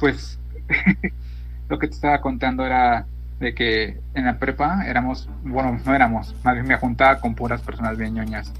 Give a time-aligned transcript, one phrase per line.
[0.00, 0.38] Pues
[1.68, 3.06] lo que te estaba contando era
[3.40, 7.60] de que en la prepa éramos, bueno, no éramos, más bien me juntaba con puras
[7.62, 8.52] personas bien ñoñas.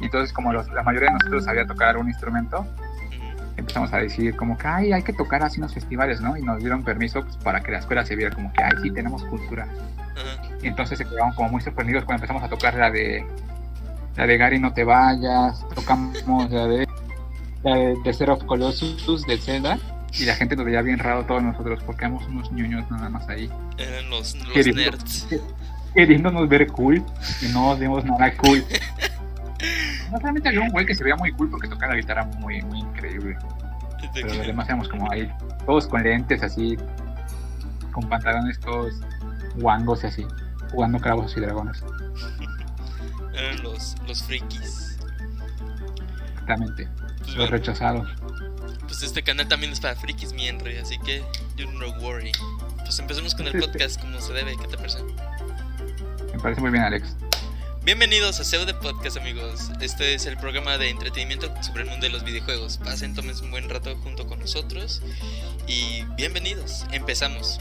[0.00, 2.66] Y entonces como los, la mayoría de nosotros sabía tocar un instrumento,
[3.56, 6.36] empezamos a decir como que, ay, hay que tocar así en los festivales, ¿no?
[6.36, 8.90] Y nos dieron permiso pues, para que la escuela se viera como que, ay, sí,
[8.90, 9.66] tenemos cultura.
[10.62, 13.24] Y entonces se quedaron como muy sorprendidos cuando empezamos a tocar la de,
[14.16, 16.87] la de Gary No Te Vayas, tocamos la de,
[17.62, 19.78] la de The of Colossus de Zelda
[20.12, 23.28] y la gente nos veía bien raro todos nosotros porque éramos unos ñoños nada más
[23.28, 23.50] ahí.
[23.76, 25.28] Eran los, los nerds.
[25.94, 27.04] Queriéndonos ver cool
[27.42, 28.64] y no nos dimos nada cool.
[30.10, 32.62] no, realmente había un güey que se veía muy cool porque tocaba la guitarra muy,
[32.62, 33.36] muy increíble.
[34.14, 35.30] Pero los demás éramos como ahí,
[35.66, 36.76] todos con lentes así,
[37.92, 38.94] con pantalones todos
[39.56, 40.26] guangos y así,
[40.70, 41.82] jugando clavos y dragones.
[43.34, 44.98] Eran los, los frikis.
[46.32, 46.88] Exactamente,
[47.28, 48.08] pues los rechazados
[48.88, 51.22] pues este canal también es para frikis, mi Henry, así que
[51.56, 52.32] do not worry.
[52.78, 54.98] Pues empecemos con el podcast como se debe, ¿qué te parece?
[56.32, 57.14] Me parece muy bien, Alex.
[57.84, 59.70] Bienvenidos a Pseudo Podcast, amigos.
[59.80, 62.78] Este es el programa de entretenimiento sobre el mundo de los videojuegos.
[62.78, 65.02] Pasen, tomen un buen rato junto con nosotros
[65.66, 66.86] y bienvenidos.
[66.92, 67.60] Empezamos.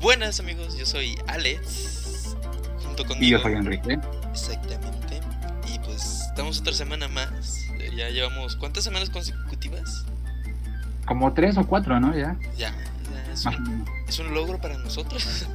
[0.00, 0.78] Buenas, amigos.
[0.78, 2.36] Yo soy Alex.
[2.84, 3.26] Junto conmigo.
[3.26, 3.98] Y yo soy Enrique.
[4.30, 5.20] Exactamente.
[5.72, 7.61] Y pues estamos otra semana más
[7.96, 10.04] ya llevamos, ¿cuántas semanas consecutivas?
[11.06, 12.16] Como tres o cuatro, ¿no?
[12.16, 12.36] Ya.
[12.56, 12.74] Ya,
[13.32, 15.46] es, un, logro para nosotros.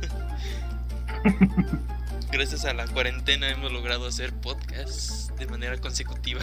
[2.32, 6.42] Gracias a la cuarentena hemos logrado hacer podcasts de manera consecutiva.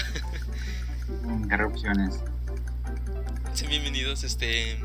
[1.25, 2.21] Interrupciones.
[3.53, 4.81] Sean bienvenidos este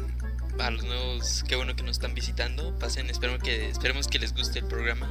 [0.59, 2.77] a los nuevos, qué bueno que nos están visitando.
[2.77, 5.07] Pasen, espero que esperemos que les guste el programa.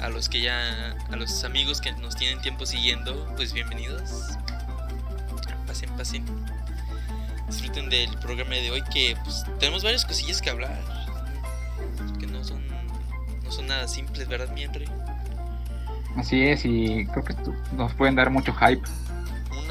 [0.00, 4.36] A los que ya a los amigos que nos tienen tiempo siguiendo, pues bienvenidos
[5.76, 6.24] pasen, pasen.
[7.48, 10.78] Disfruten del programa de hoy que pues, tenemos varias cosillas que hablar.
[12.18, 12.62] Que no son,
[13.44, 14.86] no son nada simples, ¿verdad, mi Henry?
[16.16, 17.34] Así es, y creo que
[17.72, 18.82] nos pueden dar mucho hype.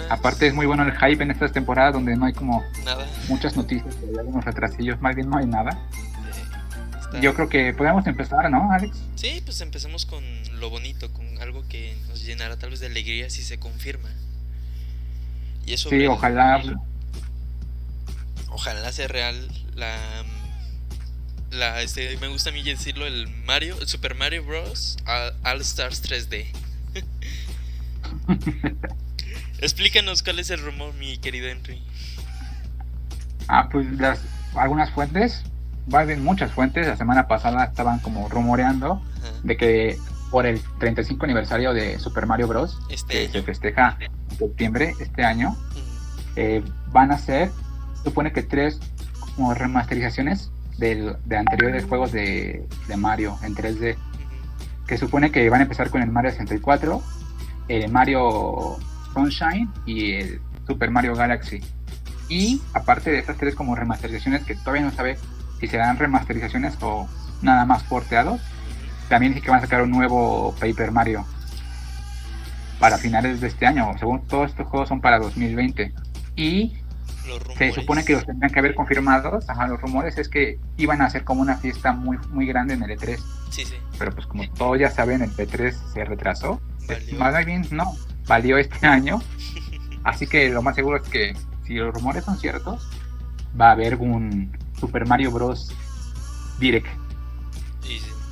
[0.09, 3.07] Aparte es muy bueno el hype en estas temporadas donde no hay como nada.
[3.27, 5.79] muchas noticias, hay algunos retrasillos, más bien no hay nada.
[7.21, 8.95] Yo creo que podemos empezar, ¿no, Alex?
[9.15, 10.23] Sí, pues empezamos con
[10.59, 14.09] lo bonito, con algo que nos llenará tal vez de alegría si se confirma.
[15.65, 16.61] Y sí, ojalá.
[18.49, 19.35] Ojalá sea real
[19.75, 19.97] la.
[21.51, 24.97] la este, me gusta a mí decirlo, el Mario, el Super Mario Bros.
[25.43, 26.45] All Stars 3D.
[29.59, 31.81] Explícanos cuál es el rumor, mi querido Henry.
[33.47, 34.21] Ah, pues las,
[34.55, 35.43] algunas fuentes,
[35.93, 39.01] va a haber muchas fuentes, la semana pasada estaban como rumoreando
[39.43, 39.97] de que
[40.31, 42.79] por el 35 aniversario de Super Mario Bros.
[42.89, 43.97] Este que se festeja
[44.37, 45.55] septiembre este año,
[46.35, 47.51] eh, van a ser,
[48.03, 48.79] supone que tres
[49.35, 53.95] como remasterizaciones de anteriores juegos de, Mario en 3D,
[54.87, 57.01] que supone que van a empezar con el Mario 64,
[57.69, 58.77] el Mario
[59.13, 61.61] Sunshine y el Super Mario Galaxy.
[62.27, 65.17] Y aparte de estas tres como remasterizaciones que todavía no sabe
[65.59, 67.07] si serán remasterizaciones o
[67.41, 68.41] nada más porteados,
[69.09, 71.25] también dice que van a sacar un nuevo Paper Mario
[72.79, 73.91] para finales de este año.
[73.97, 75.93] Según todos estos juegos son para 2020.
[76.35, 76.73] Y
[77.57, 79.49] se supone que los tendrían que haber confirmados.
[79.49, 82.83] Ajá, los rumores es que iban a hacer como una fiesta muy muy grande en
[82.83, 83.17] el E3.
[83.49, 83.75] Sí, sí.
[83.97, 86.61] Pero pues como todos ya saben, el E3 se retrasó.
[87.17, 87.95] Más bien, no,
[88.27, 89.21] valió este año.
[90.03, 91.35] Así que lo más seguro es que
[91.65, 92.87] si los rumores son ciertos,
[93.59, 95.73] va a haber un Super Mario Bros.
[96.59, 96.87] Direct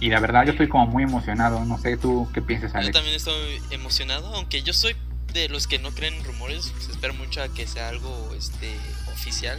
[0.04, 1.64] y la verdad yo estoy como muy emocionado.
[1.64, 2.88] No sé tú qué piensas, Alex.
[2.88, 4.98] Yo también estoy emocionado, aunque yo soy
[5.32, 6.74] de los que no creen en rumores.
[6.76, 8.76] Pues espero mucho a que sea algo este
[9.14, 9.58] oficial.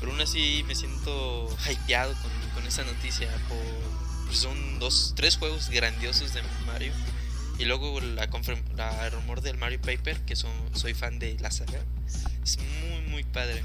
[0.00, 3.28] Pero aún así me siento hypeado con, con esa noticia.
[3.50, 3.58] Por,
[4.24, 6.92] pues son dos, tres juegos grandiosos de Mario.
[7.58, 8.30] Y luego la,
[8.76, 11.80] la rumor del Mario Paper, que son, soy fan de la saga.
[12.42, 13.62] Es muy, muy padre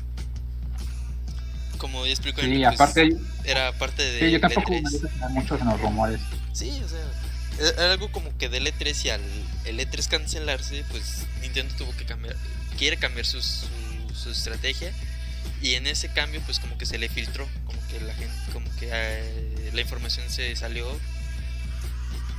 [1.84, 5.66] como ya explicó sí, pues, aparte, era parte de sí, yo tampoco me mucho en
[5.66, 6.22] los rumores.
[6.54, 9.22] Sí o sea era algo como que del E3 y al
[9.66, 12.38] el E3 cancelarse pues Nintendo tuvo que cambiar
[12.78, 14.94] quiere cambiar su, su, estrategia
[15.62, 18.74] y en ese cambio pues como que se le filtró como que la gente como
[18.78, 20.88] que eh, la información se salió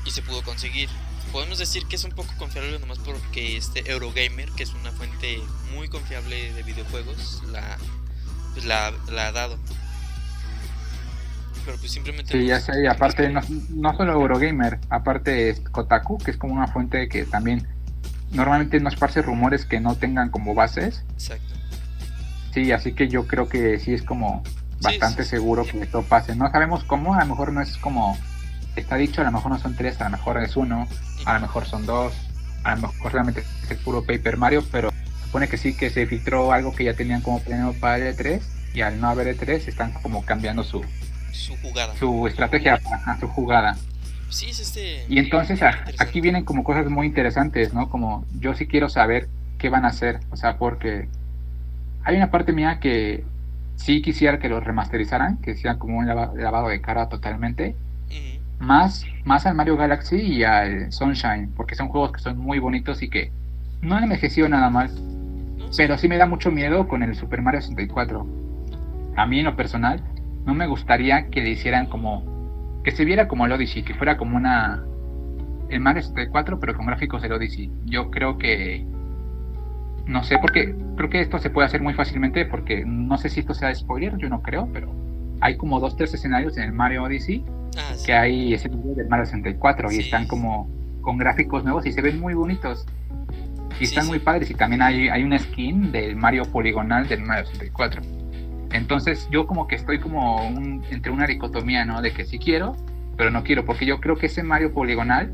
[0.06, 0.88] y se pudo conseguir.
[1.32, 5.38] Podemos decir que es un poco confiable nomás porque este Eurogamer que es una fuente
[5.74, 7.78] muy confiable de videojuegos la
[8.54, 9.58] pues la, ha dado.
[11.64, 12.32] Pero pues simplemente...
[12.32, 13.40] Sí, ya sé, y aparte no,
[13.70, 17.66] no solo Eurogamer, aparte es Kotaku, que es como una fuente que también
[18.32, 21.04] normalmente no esparce rumores que no tengan como bases.
[21.12, 21.54] Exacto.
[22.52, 24.42] Sí, así que yo creo que sí es como
[24.80, 26.36] bastante seguro que esto pase.
[26.36, 28.16] No sabemos cómo, a lo mejor no es como
[28.76, 30.86] está dicho, a lo mejor no son tres, a lo mejor es uno,
[31.24, 32.12] a lo mejor son dos,
[32.64, 34.90] a lo mejor realmente es el puro Paper Mario, pero
[35.34, 38.40] supone que sí que se filtró algo que ya tenían como planeado para el E3
[38.72, 40.84] y al no haber E3 están como cambiando su,
[41.32, 41.92] su jugada.
[41.96, 42.80] Su estrategia,
[43.18, 43.76] su jugada.
[44.28, 45.04] Sí, es este...
[45.08, 45.60] Y entonces
[45.98, 47.90] aquí vienen como cosas muy interesantes, ¿no?
[47.90, 49.26] Como yo sí quiero saber
[49.58, 51.08] qué van a hacer, o sea, porque
[52.04, 53.24] hay una parte mía que
[53.74, 57.74] sí quisiera que lo remasterizaran, que sea como un lavado de cara totalmente,
[58.60, 63.02] más, más al Mario Galaxy y al Sunshine, porque son juegos que son muy bonitos
[63.02, 63.32] y que
[63.82, 64.92] no han envejecido nada mal.
[65.76, 68.26] Pero sí me da mucho miedo con el Super Mario 64.
[69.16, 70.02] A mí en lo personal,
[70.44, 72.32] no me gustaría que le hicieran como...
[72.84, 74.82] Que se viera como el Odyssey, que fuera como una...
[75.68, 77.70] El Mario 64, pero con gráficos del Odyssey.
[77.86, 78.86] Yo creo que...
[80.06, 83.40] No sé, porque creo que esto se puede hacer muy fácilmente, porque no sé si
[83.40, 84.92] esto sea de spoiler, yo no creo, pero
[85.40, 87.42] hay como dos, tres escenarios en el Mario Odyssey
[87.76, 90.68] Ah, que hay ese video del Mario 64 y están como
[91.00, 92.86] con gráficos nuevos y se ven muy bonitos.
[93.80, 97.46] Y están muy padres y también hay, hay una skin del Mario poligonal del Mario
[97.46, 98.02] 64.
[98.72, 100.42] Entonces yo como que estoy como
[100.90, 102.02] entre una dicotomía, ¿no?
[102.02, 102.76] De que sí quiero,
[103.16, 105.32] pero no quiero, porque yo creo que ese Mario poligonal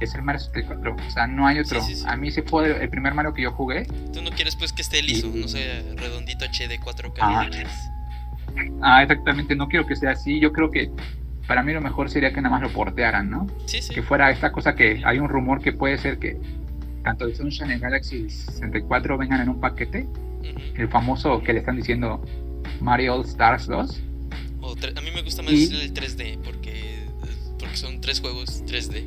[0.00, 0.96] es el Mario 64.
[1.06, 1.80] O sea, no hay otro.
[2.06, 3.84] A mí se fue el primer Mario que yo jugué.
[4.12, 7.18] Tú no quieres pues que esté liso, no sea redondito HD 4K.
[7.20, 7.48] Ah.
[8.82, 10.40] ah, exactamente, no quiero que sea así.
[10.40, 10.90] Yo creo que
[11.46, 13.46] para mí lo mejor sería que nada más lo portearan, ¿no?
[13.66, 13.94] Sí, sí.
[13.94, 16.38] Que fuera esta cosa que hay un rumor que puede ser que
[17.02, 20.06] tanto el Sunshine y Galaxy 64 vengan en un paquete.
[20.74, 22.22] El famoso que le están diciendo
[22.80, 24.02] Mario All Stars 2.
[24.96, 27.06] a mí me gusta más el 3D porque,
[27.58, 29.04] porque son tres juegos 3D.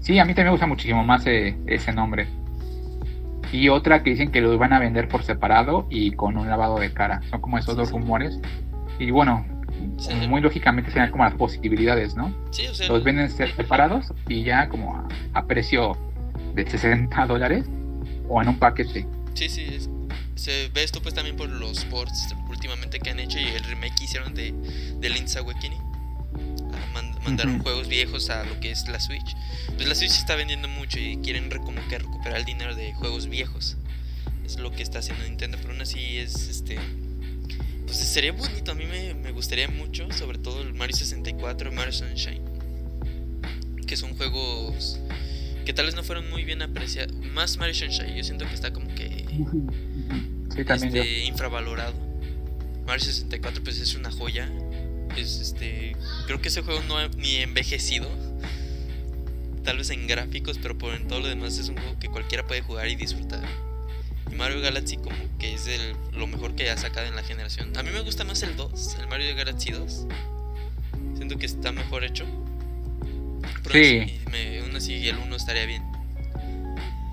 [0.00, 2.26] Sí, a mí también me gusta muchísimo más eh, ese nombre.
[3.52, 6.78] Y otra que dicen que los van a vender por separado y con un lavado
[6.78, 7.20] de cara.
[7.30, 8.40] Son como esos dos rumores.
[8.98, 9.44] Y bueno,
[10.28, 12.34] muy lógicamente serían como las posibilidades, ¿no?
[12.50, 15.96] Sí, o sea, los venden separados y ya como a, precio
[16.54, 17.66] de 60 dólares
[18.28, 19.06] o en un paquete.
[19.34, 19.66] Sí, sí,
[20.34, 23.94] se ve esto pues también por los ports últimamente que han hecho y el remake
[23.96, 24.52] que hicieron de,
[24.98, 25.80] de Link's Awakening.
[26.72, 29.36] Ah, mandaron juegos viejos a lo que es la Switch.
[29.76, 33.28] Pues la Switch está vendiendo mucho y quieren como que recuperar el dinero de juegos
[33.28, 33.76] viejos.
[34.44, 36.78] Es lo que está haciendo Nintendo, pero aún así es este
[37.90, 41.92] pues sería bonito, a mí me, gustaría mucho, sobre todo el Mario 64 y Mario
[41.92, 42.42] Sunshine,
[43.84, 45.00] que son juegos
[45.64, 47.12] que tal vez no fueron muy bien apreciados.
[47.16, 49.24] Más Mario Sunshine, yo siento que está como que
[50.56, 51.94] este, infravalorado.
[52.86, 54.48] Mario 64 pues es una joya.
[55.16, 55.96] Es este,
[56.26, 58.08] creo que ese juego no ha ni envejecido.
[59.64, 62.46] Tal vez en gráficos, pero por en todo lo demás es un juego que cualquiera
[62.46, 63.69] puede jugar y disfrutar.
[64.40, 67.76] Mario Galaxy como que es el, lo mejor que ha sacado en la generación.
[67.76, 70.06] A mí me gusta más el 2, el Mario Galaxy 2.
[71.14, 72.24] Siento que está mejor hecho.
[73.70, 74.18] sí.
[74.62, 75.82] aún así el 1 estaría bien.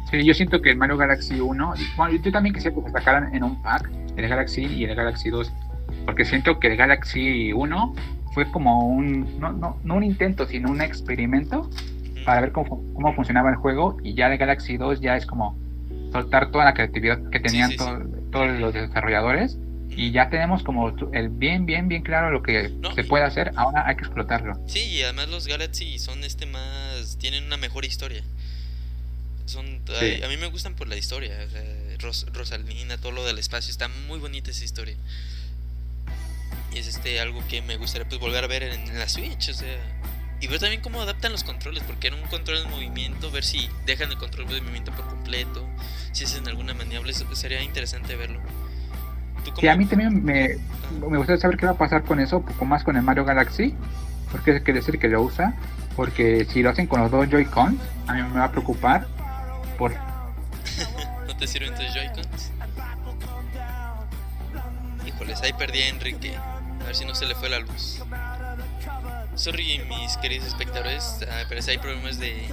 [0.09, 3.35] Sí, yo siento que el Mario Galaxy 1, bueno, yo también quisiera que se sacaran
[3.35, 5.51] en un pack el Galaxy y el Galaxy 2,
[6.05, 7.93] porque siento que el Galaxy 1
[8.33, 11.69] fue como un, no, no, no un intento, sino un experimento
[12.23, 15.66] para ver cómo, cómo funcionaba el juego y ya el Galaxy 2 ya es como
[16.11, 19.57] soltar toda la creatividad que tenían todos los desarrolladores
[19.89, 23.87] y ya tenemos como el bien, bien, bien claro lo que se puede hacer, ahora
[23.87, 24.53] hay que explotarlo.
[24.67, 28.21] Sí, y además los Galaxy son este más, tienen una mejor historia.
[29.45, 31.33] Son, a, mí me gustan por la historia,
[32.33, 34.95] Rosalina, todo lo del espacio, está muy bonita esa historia.
[36.73, 39.49] Y es este algo que me gustaría pues volver a ver en, en la Switch,
[39.49, 39.79] o sea,
[40.39, 43.69] y ver también cómo adaptan los controles, porque era un control de movimiento, ver si
[43.85, 45.65] dejan el control de movimiento por completo,
[46.11, 48.39] si hacen alguna maniobra, sería interesante verlo.
[49.59, 50.57] Sí, a mí también me,
[50.99, 53.23] me gustaría saber qué va a pasar con eso, un poco más con el Mario
[53.23, 53.73] Galaxy,
[54.31, 55.55] porque quiere decir que lo usa,
[55.95, 59.07] porque si lo hacen con los dos Joy-Cons, a mí me va a preocupar
[59.77, 59.93] por...
[61.27, 62.51] ¿No te sirven tus Joy-Cons?
[65.05, 68.01] Híjoles, ahí perdí a Enrique, a ver si no se le fue la luz.
[69.37, 72.47] Sorry, mis queridos espectadores, ah, pero si hay problemas de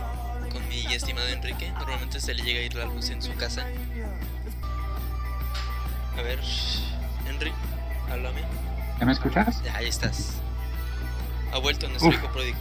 [0.53, 1.73] con mi estimado Enrique.
[1.73, 3.67] Normalmente se le llega a ir la luz en su casa.
[6.19, 6.39] A ver,
[7.27, 7.57] Enrique,
[8.11, 8.43] háblame.
[9.01, 9.63] ¿Ya me escuchas?
[9.75, 10.37] Ahí estás.
[11.53, 12.59] Ha vuelto nuestro hijo pródigo.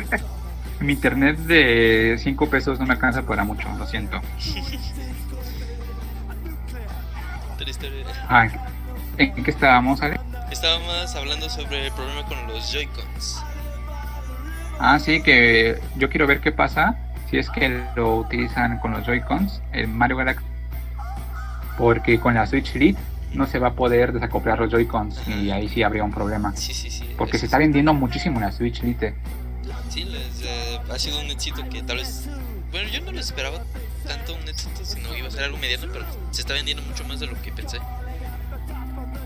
[0.80, 4.18] mi internet de 5 pesos no me alcanza para mucho, lo siento.
[8.28, 8.50] Ay,
[9.18, 10.18] ¿En qué estábamos, Ale?
[10.52, 13.42] Estábamos hablando sobre el problema con los Joy-Cons.
[14.78, 16.98] Ah, sí, que yo quiero ver qué pasa
[17.30, 19.62] si es que lo utilizan con los Joy-Cons.
[19.72, 20.44] El Mario Galaxy
[21.78, 23.00] Porque con la Switch Lite
[23.32, 26.54] no se va a poder desacoplar los Joy-Cons y ahí sí habría un problema.
[26.54, 27.08] Sí, sí, sí.
[27.16, 29.14] Porque se está vendiendo muchísimo la Switch Lite.
[29.88, 32.28] Sí, eh, ha sido un éxito que tal vez...
[32.70, 33.62] Bueno, yo no lo esperaba
[34.06, 37.20] tanto un éxito, sino iba a ser algo mediano, pero se está vendiendo mucho más
[37.20, 37.78] de lo que pensé.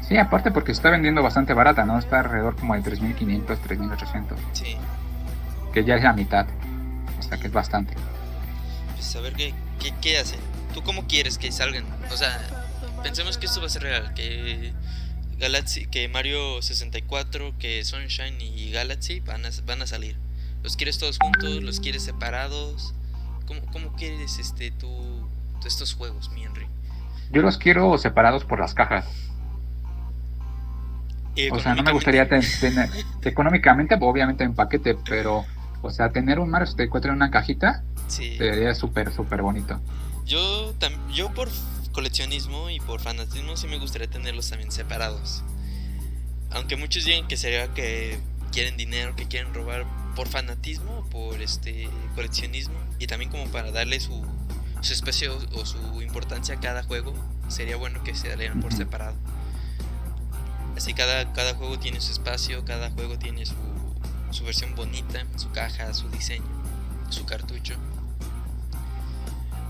[0.08, 1.98] Sí, aparte porque se está vendiendo bastante barata, ¿no?
[1.98, 4.36] Está alrededor como de 3.500, 3.800.
[4.52, 4.76] Sí.
[5.72, 6.46] Que ya es la mitad.
[7.18, 7.94] O sea que es bastante.
[8.94, 10.38] Pues a ver qué, qué, qué hacen.
[10.72, 11.84] ¿Tú cómo quieres que salgan?
[12.12, 12.38] O sea,
[13.02, 14.72] pensemos que esto va a ser real, que
[15.38, 20.16] Galaxy, que Mario 64, que Sunshine y Galaxy van a, van a salir.
[20.62, 21.62] ¿Los quieres todos juntos?
[21.62, 22.94] ¿Los quieres separados?
[23.46, 24.88] ¿Cómo, cómo quieres este tú
[25.66, 26.66] estos juegos, mi Henry?
[27.30, 29.04] Yo los quiero separados por las cajas.
[31.52, 32.88] O sea, no me gustaría tener,
[33.23, 35.45] económicamente, obviamente en paquete, pero,
[35.83, 38.37] o sea, tener un Mario 64 en una cajita sí.
[38.38, 39.81] sería súper, súper bonito.
[40.25, 40.75] Yo,
[41.12, 41.49] yo por
[41.93, 45.43] coleccionismo y por fanatismo sí me gustaría tenerlos también separados.
[46.50, 48.19] Aunque muchos digan que sería que
[48.52, 54.00] quieren dinero, que quieren robar por fanatismo, por este coleccionismo y también como para darle
[54.00, 54.25] su,
[54.81, 57.14] su espacio o su importancia a cada juego,
[57.49, 59.14] sería bueno que se dieran por separado.
[60.76, 63.54] Así cada, cada juego tiene su espacio, cada juego tiene su,
[64.30, 66.45] su versión bonita, su caja, su diseño,
[67.09, 67.75] su cartucho.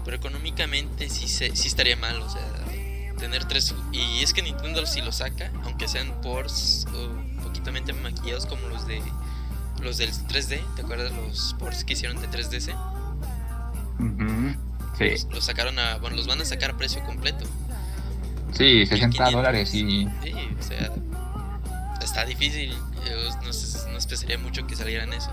[0.05, 2.43] Pero económicamente sí, se, sí estaría mal, o sea,
[3.19, 3.75] tener tres...
[3.93, 8.87] Y es que Nintendo si lo saca, aunque sean ports o poquitamente maquillados como los
[8.87, 9.03] de
[9.83, 12.75] los del 3D, ¿te acuerdas los ports que hicieron de 3DS?
[14.99, 15.27] Sí.
[15.31, 17.45] Los, sacaron a, bueno, los van a sacar a precio completo.
[18.57, 20.09] Sí, 60 dólares y...
[20.23, 20.91] Sí, o sea,
[22.03, 25.31] está difícil, no, no esperaría mucho que salieran eso.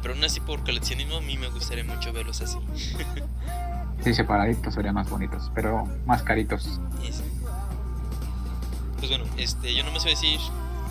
[0.00, 2.58] Pero aún así por coleccionismo a mí me gustaría mucho verlos así.
[4.04, 6.80] sí, separaditos serían más bonitos, pero más caritos.
[8.98, 10.38] Pues bueno, este, yo no me sé decir,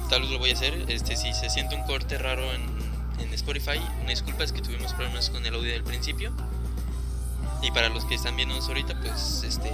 [0.10, 3.34] tal vez lo voy a hacer, este, si se siente un corte raro en, en
[3.34, 6.34] Spotify, una disculpa es que tuvimos problemas con el audio del principio.
[7.62, 9.72] Y para los que están viendo ahorita, pues este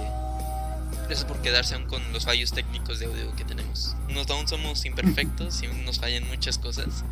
[1.06, 3.96] Gracias por quedarse aún con los fallos técnicos de audio que tenemos.
[4.08, 7.04] Nos, aún somos imperfectos y nos fallan muchas cosas.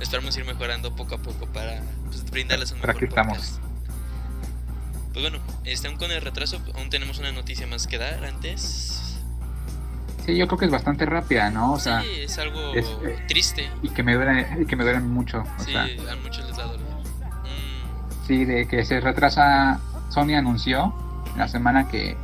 [0.00, 3.60] Esperamos ir mejorando poco a poco para pues, brindarles un mejor podcast.
[5.12, 9.18] Pues bueno, este, aún con el retraso, aún tenemos una noticia más que dar antes.
[10.26, 11.74] Sí, yo creo que es bastante rápida, ¿no?
[11.74, 12.84] O sí, es algo eh,
[13.28, 13.70] triste.
[13.82, 15.44] Y que me duele, y que me duele mucho.
[15.64, 16.80] sí, a muchos les da dolor.
[16.80, 18.26] Mm.
[18.26, 19.80] Sí, de que se retrasa.
[20.08, 20.94] Sony anunció
[21.36, 22.16] la semana que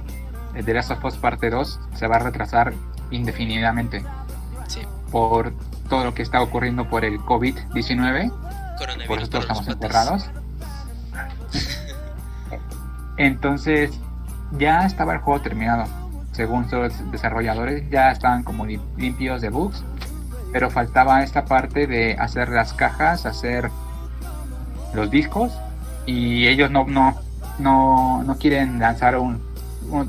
[0.54, 2.72] The Last of Us Parte 2 se va a retrasar
[3.10, 4.04] indefinidamente.
[4.68, 4.80] Sí.
[5.10, 5.52] Por
[5.88, 8.32] todo lo que está ocurriendo por el COVID-19.
[9.06, 10.30] Por eso todos estamos encerrados.
[13.16, 13.90] Entonces,
[14.52, 15.84] ya estaba el juego terminado.
[16.32, 19.84] Según los desarrolladores, ya estaban como limpios de bugs.
[20.52, 23.70] Pero faltaba esta parte de hacer las cajas, hacer
[24.94, 25.52] los discos.
[26.06, 27.20] Y ellos no, no,
[27.58, 29.49] no, no quieren lanzar un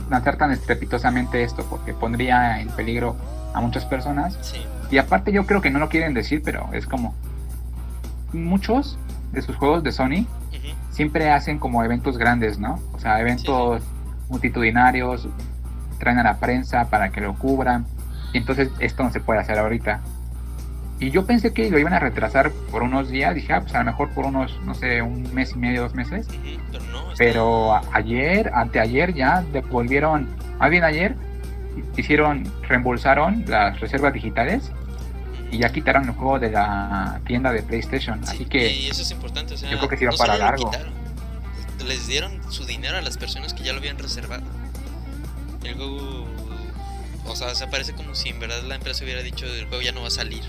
[0.09, 3.15] lanzar tan estrepitosamente esto porque pondría en peligro
[3.53, 4.37] a muchas personas.
[4.89, 7.13] Y aparte yo creo que no lo quieren decir, pero es como
[8.33, 8.97] muchos
[9.31, 10.25] de sus juegos de Sony
[10.89, 12.79] siempre hacen como eventos grandes, ¿no?
[12.93, 13.81] O sea, eventos
[14.29, 15.27] multitudinarios,
[15.99, 17.85] traen a la prensa para que lo cubran.
[18.33, 20.01] Y entonces esto no se puede hacer ahorita.
[21.01, 23.33] Y yo pensé que lo iban a retrasar por unos días.
[23.33, 25.95] Dije, ah, pues a lo mejor por unos, no sé, un mes y medio, dos
[25.95, 26.27] meses.
[27.17, 30.29] pero, ayer, anteayer ya devolvieron,
[30.59, 31.15] más bien ayer,
[31.97, 34.71] hicieron, reembolsaron las reservas digitales
[35.49, 38.21] y ya quitaron el juego de la tienda de PlayStation.
[38.23, 38.71] Así que.
[38.71, 39.55] Y eso es importante.
[39.55, 40.69] yo creo que se iba para largo.
[41.83, 44.43] Les dieron su dinero a las personas que ya lo habían reservado.
[45.63, 46.27] El juego.
[47.25, 49.93] O sea, se parece como si en verdad la empresa hubiera dicho el juego ya
[49.93, 50.43] no va a salir.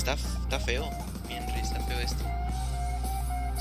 [0.00, 0.88] Está, está feo,
[1.28, 2.24] Henry, está feo esto.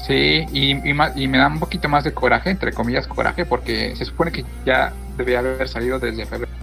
[0.08, 4.06] Sí, y, y, me da un poquito más de coraje, entre comillas coraje, porque se
[4.06, 6.54] supone que ya debía haber salido desde febrero,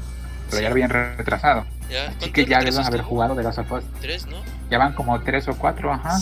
[0.48, 1.66] pero ya lo habían retrasado.
[2.18, 3.66] Así que ya deben haber jugado de las of
[4.00, 4.38] Tres, ¿no?
[4.70, 6.18] Ya van como tres o cuatro, ajá.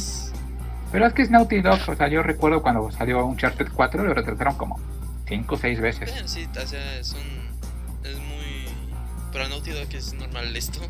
[0.90, 4.14] Pero es que es Naughty Dog, o sea, yo recuerdo cuando salió Uncharted 4 lo
[4.14, 4.80] retrasaron como
[5.28, 6.12] cinco o seis veces.
[6.24, 8.10] sí, o sea, es un...
[8.10, 8.66] es muy...
[9.32, 10.80] Para Naughty Dog es normal esto.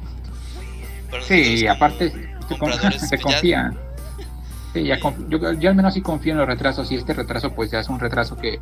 [1.28, 3.72] sí, aparte se, confía.
[4.72, 4.98] Sí, ya
[5.28, 7.88] yo, yo, al menos sí confío en los retrasos y este retraso pues ya es
[7.88, 8.60] un retraso que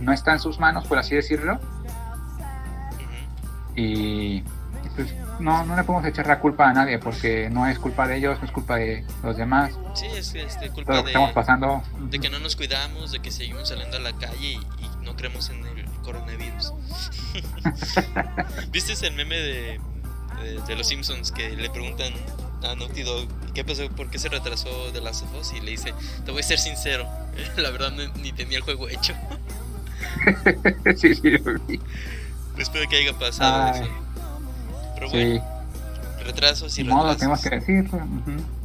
[0.00, 1.58] no está en sus manos, por así decirlo.
[3.74, 4.42] Y
[4.94, 8.16] pues no, no le podemos echar la culpa a nadie porque no es culpa de
[8.16, 9.78] ellos, no es culpa de los demás.
[9.94, 10.34] Sí, es,
[10.74, 11.82] culpa de, estamos pasando.
[12.00, 14.60] de que no nos cuidamos, de que seguimos saliendo a la calle y,
[15.02, 16.72] no creemos en el coronavirus.
[18.72, 19.80] ¿Viste el meme de,
[20.66, 22.12] de, los Simpsons que le preguntan
[22.62, 25.52] a Naughty Dog qué pasó, por qué se retrasó de Last of Us?
[25.54, 25.94] Y le dice,
[26.24, 27.08] te voy a ser sincero,
[27.56, 29.14] la verdad ni tenía el juego hecho.
[30.96, 31.80] sí, sí, lo vi.
[32.58, 33.90] Espero que haya pasado eso.
[34.94, 35.44] Pero bueno,
[36.24, 37.04] retrasos y retrasos.
[37.04, 37.90] Modo, tenemos que decir.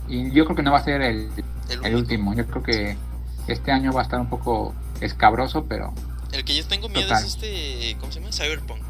[0.08, 1.30] Y yo creo que no va a ser el,
[1.84, 2.34] el, último.
[2.34, 2.98] Yo creo que
[3.48, 5.94] este año va a estar un poco escabroso, pero.
[6.32, 7.96] El que yo tengo miedo es este.
[8.00, 8.32] ¿Cómo se llama?
[8.32, 8.82] Cyberpunk.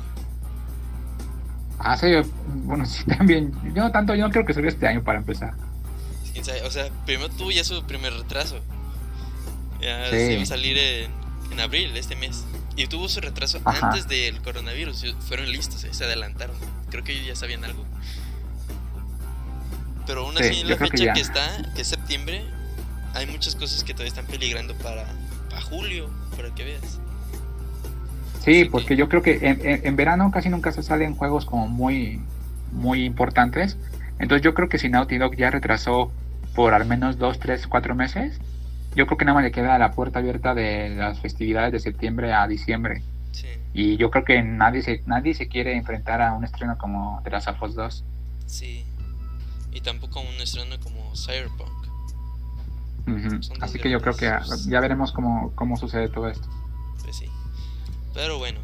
[1.83, 2.07] Ah, sí,
[2.47, 3.53] bueno, sí, también.
[3.73, 5.53] Yo no tanto, yo no creo que salga este año para empezar.
[6.65, 8.59] O sea, primero tuvo ya su primer retraso.
[9.81, 11.11] Ya se iba a salir en,
[11.51, 12.45] en, abril, este mes.
[12.75, 15.15] Y tuvo su retraso antes del coronavirus.
[15.27, 16.55] Fueron listos, eh, se adelantaron.
[16.89, 17.85] Creo que ellos ya sabían algo.
[20.07, 22.43] Pero aún así, la fecha que, está, que es septiembre,
[23.13, 25.05] hay muchas cosas que todavía están peligrando para,
[25.49, 26.99] para julio, para que veas.
[28.43, 32.19] Sí, porque yo creo que en, verano casi nunca se salen juegos como muy,
[32.71, 33.77] muy importantes.
[34.17, 36.11] Entonces yo creo que si Naughty Dog ya retrasó
[36.55, 38.39] por al menos dos, tres, cuatro meses,
[38.95, 42.33] yo creo que nada más le queda la puerta abierta de las festividades de septiembre
[42.33, 43.03] a diciembre.
[43.31, 43.47] Sí.
[43.73, 47.29] Y yo creo que nadie se, nadie se quiere enfrentar a un estreno como The
[47.29, 48.03] Last of Us 2.
[48.47, 48.85] Sí.
[49.71, 51.69] Y tampoco a un estreno como Cyberpunk.
[53.61, 54.31] Así que yo creo que
[54.67, 56.47] ya, veremos cómo, cómo sucede todo esto.
[57.03, 57.25] Pues sí.
[58.13, 58.59] Pero bueno,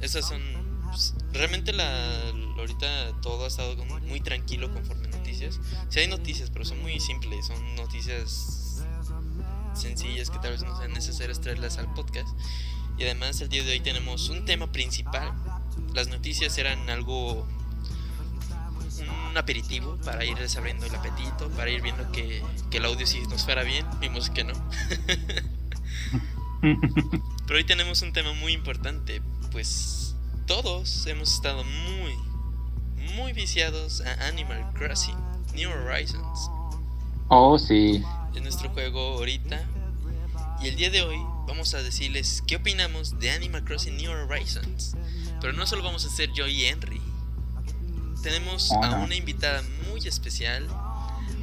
[0.00, 0.40] esas son.
[0.84, 5.60] Pues, realmente la, ahorita todo ha estado muy tranquilo conforme noticias.
[5.88, 7.46] Sí hay noticias, pero son muy simples.
[7.46, 8.82] Son noticias
[9.74, 12.28] sencillas que tal vez no sean necesarias traerlas al podcast.
[12.98, 15.32] Y además el día de hoy tenemos un tema principal.
[15.94, 17.46] Las noticias eran algo
[19.30, 23.20] un aperitivo para ir desabriendo el apetito, para ir viendo que, que el audio si
[23.26, 23.84] nos fuera bien.
[24.00, 24.54] Vimos que no.
[27.46, 32.14] Pero hoy tenemos un tema muy importante, pues todos hemos estado muy,
[33.14, 35.16] muy viciados a Animal Crossing,
[35.54, 36.50] New Horizons.
[37.28, 38.02] Oh, sí.
[38.34, 39.64] Es nuestro juego ahorita.
[40.62, 44.96] Y el día de hoy vamos a decirles qué opinamos de Animal Crossing New Horizons.
[45.40, 47.00] Pero no solo vamos a ser yo y Henry.
[48.22, 50.66] Tenemos a una invitada muy especial,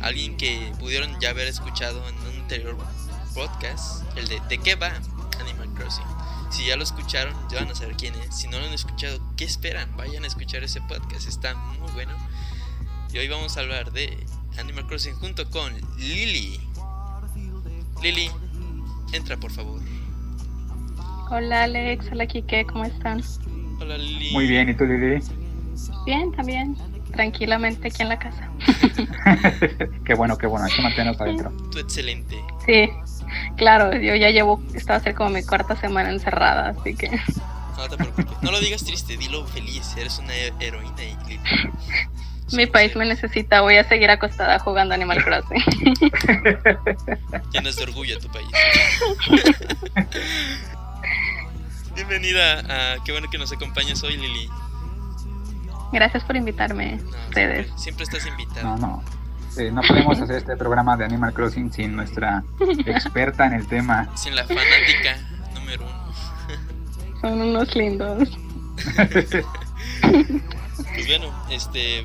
[0.02, 2.78] alguien que pudieron ya haber escuchado en un anterior
[3.34, 4.92] podcast, el de ¿De qué va
[5.40, 6.06] Animal Crossing?
[6.50, 8.36] Si ya lo escucharon, ya van a saber quién es.
[8.36, 9.96] Si no lo han escuchado, ¿qué esperan?
[9.98, 12.14] Vayan a escuchar ese podcast, está muy bueno.
[13.12, 14.26] Y hoy vamos a hablar de
[14.60, 16.60] Animal Crossing junto con Lily.
[18.02, 18.30] Lily,
[19.14, 19.82] entra por favor.
[21.30, 23.24] Hola Alex, hola Kike, ¿cómo están?
[23.80, 24.32] Hola Lily.
[24.32, 25.24] Muy bien, ¿y tú Lily?
[26.06, 26.76] Bien, también
[27.14, 28.50] tranquilamente aquí en la casa.
[30.06, 31.52] qué bueno, qué bueno, hay que mantenernos adentro.
[31.72, 32.36] Tú excelente.
[32.66, 32.90] Sí,
[33.58, 37.10] claro, yo ya llevo, estaba a ser como mi cuarta semana encerrada, así que...
[37.78, 41.40] No te preocupes, no lo digas triste, dilo feliz, eres una heroína y...
[42.56, 45.64] Mi país me necesita, voy a seguir acostada jugando Animal Crossing.
[47.52, 48.48] Llenas de orgullo a tu país.
[51.96, 52.60] Bienvenida
[52.94, 53.04] a...
[53.04, 54.50] Qué bueno que nos acompañes hoy, Lili.
[55.92, 57.72] Gracias por invitarme, ustedes.
[57.76, 58.64] Siempre, estás invitado.
[58.64, 59.04] No, no.
[59.72, 62.44] No podemos hacer este programa de Animal Crossing sin nuestra
[62.86, 64.10] experta en el tema.
[64.16, 65.18] Sin la fanática
[65.54, 66.14] número uno.
[67.22, 68.30] Son unos lindos.
[70.94, 72.04] pues bueno, este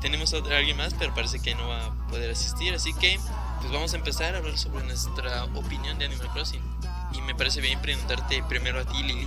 [0.00, 3.18] tenemos a alguien más, pero parece que no va a poder asistir, así que
[3.60, 6.60] pues vamos a empezar a hablar sobre nuestra opinión de Animal Crossing.
[7.14, 9.26] Y me parece bien preguntarte primero a ti, Lili,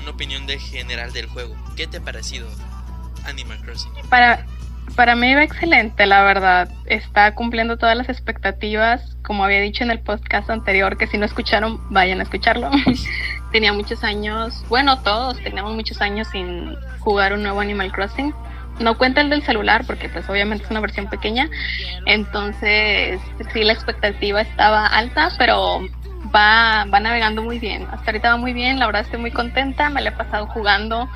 [0.00, 1.54] una opinión de general del juego.
[1.76, 2.48] ¿Qué te ha parecido
[3.24, 3.92] Animal Crossing?
[4.08, 4.46] Para,
[4.96, 6.68] para mí va excelente, la verdad.
[6.86, 9.16] Está cumpliendo todas las expectativas.
[9.22, 12.70] Como había dicho en el podcast anterior, que si no escucharon, vayan a escucharlo.
[13.52, 18.34] Tenía muchos años, bueno, todos teníamos muchos años sin jugar un nuevo Animal Crossing.
[18.80, 21.48] No cuenta el del celular porque pues obviamente es una versión pequeña.
[22.06, 23.20] Entonces,
[23.52, 25.80] sí, la expectativa estaba alta, pero
[26.34, 27.86] va, va navegando muy bien.
[27.90, 31.08] Hasta ahorita va muy bien, la verdad estoy muy contenta, me la he pasado jugando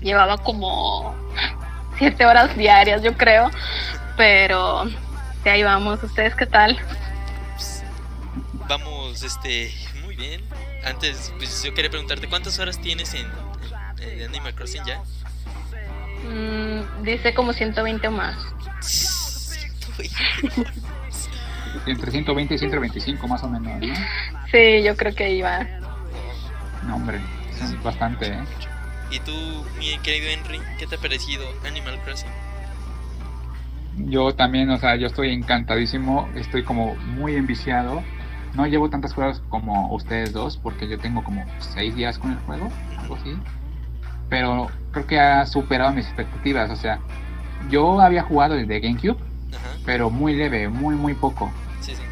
[0.00, 1.14] llevaba como
[1.98, 3.50] siete horas diarias, yo creo,
[4.16, 4.84] pero
[5.44, 6.02] de ahí vamos.
[6.02, 6.78] ¿Ustedes qué tal?
[8.68, 10.42] Vamos, este, muy bien.
[10.84, 13.26] Antes, pues yo quería preguntarte, ¿cuántas horas tienes en,
[14.28, 15.00] Animal Crossing ya?
[16.28, 18.36] Mm, dice como 120 o más.
[21.86, 23.94] Entre 120 y 125 más o menos, ¿no?
[24.50, 25.66] Sí, yo creo que iba.
[26.84, 27.20] No, hombre,
[27.62, 28.44] es bastante, ¿eh?
[29.14, 29.32] ¿Y tú,
[29.78, 32.28] mi querido Henry, qué te ha parecido Animal Crossing?
[34.10, 38.02] Yo también, o sea, yo estoy encantadísimo, estoy como muy enviciado.
[38.54, 42.38] No llevo tantas juegos como ustedes dos, porque yo tengo como seis días con el
[42.38, 42.68] juego.
[42.98, 43.36] algo así.
[44.28, 46.72] Pero creo que ha superado mis expectativas.
[46.72, 46.98] O sea,
[47.70, 49.18] yo había jugado desde GameCube,
[49.86, 51.52] pero muy leve, muy, muy poco.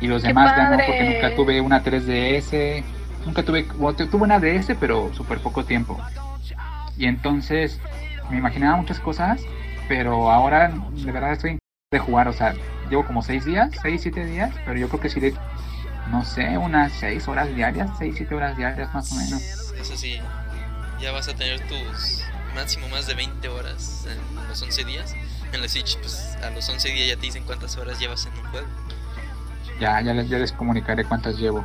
[0.01, 2.85] Y los demás ya no, porque nunca tuve una 3DS,
[3.27, 5.99] nunca tuve, tuve una DS, pero súper poco tiempo.
[7.03, 7.81] Y entonces
[8.31, 9.41] me imaginaba muchas cosas,
[9.89, 11.59] pero ahora de verdad estoy
[11.91, 12.55] de jugar, o sea,
[12.89, 15.35] llevo como 6 días, 6, 7 días, pero yo creo que sí de,
[16.13, 19.43] no sé, unas 6 horas diarias, 6, 7 horas diarias más o menos.
[19.81, 20.21] Eso sí,
[21.01, 22.23] ya vas a tener tus
[22.55, 25.17] máximo más de 20 horas en los 11 días.
[25.53, 28.33] En la Switch, pues a los 11 días ya te dicen cuántas horas llevas en
[28.35, 28.69] un juego.
[29.81, 31.65] Ya, ya les, ya les comunicaré cuántas llevo.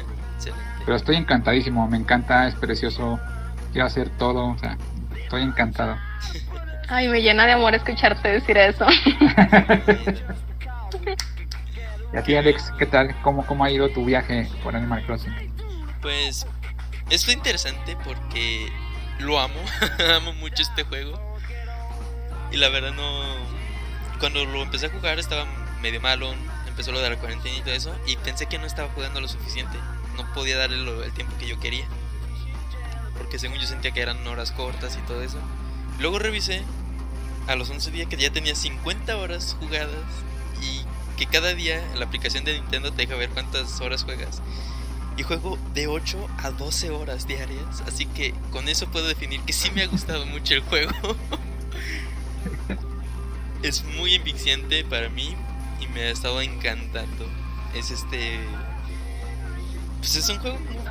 [0.86, 3.20] Pero estoy encantadísimo, me encanta, es precioso,
[3.74, 4.78] quiero hacer todo, o sea,
[5.20, 5.98] estoy encantado.
[6.88, 8.86] Ay, me llena de amor escucharte decir eso.
[12.12, 13.20] y a ti, Alex, ¿qué tal?
[13.22, 15.52] ¿Cómo, ¿Cómo ha ido tu viaje por Animal Crossing?
[16.00, 16.46] Pues,
[17.10, 18.68] esto es interesante porque
[19.18, 19.58] lo amo,
[20.16, 21.20] amo mucho este juego.
[22.52, 23.22] Y la verdad no...
[24.20, 25.46] Cuando lo empecé a jugar estaba
[25.82, 26.32] medio malo,
[26.68, 29.26] empezó lo de la cuarentena y todo eso, y pensé que no estaba jugando lo
[29.26, 29.76] suficiente.
[30.16, 31.84] No podía darle el tiempo que yo quería.
[33.34, 35.38] Porque según yo sentía que eran horas cortas y todo eso.
[35.98, 36.62] Luego revisé
[37.48, 39.90] a los 11 días que ya tenía 50 horas jugadas
[40.62, 40.84] y
[41.18, 44.40] que cada día la aplicación de Nintendo te deja ver cuántas horas juegas.
[45.16, 49.52] Y juego de 8 a 12 horas diarias, así que con eso puedo definir que
[49.52, 50.92] sí me ha gustado mucho el juego.
[53.64, 55.34] es muy enviciante para mí
[55.80, 57.26] y me ha estado encantando.
[57.74, 58.38] Es este...
[59.98, 60.83] Pues es un juego muy,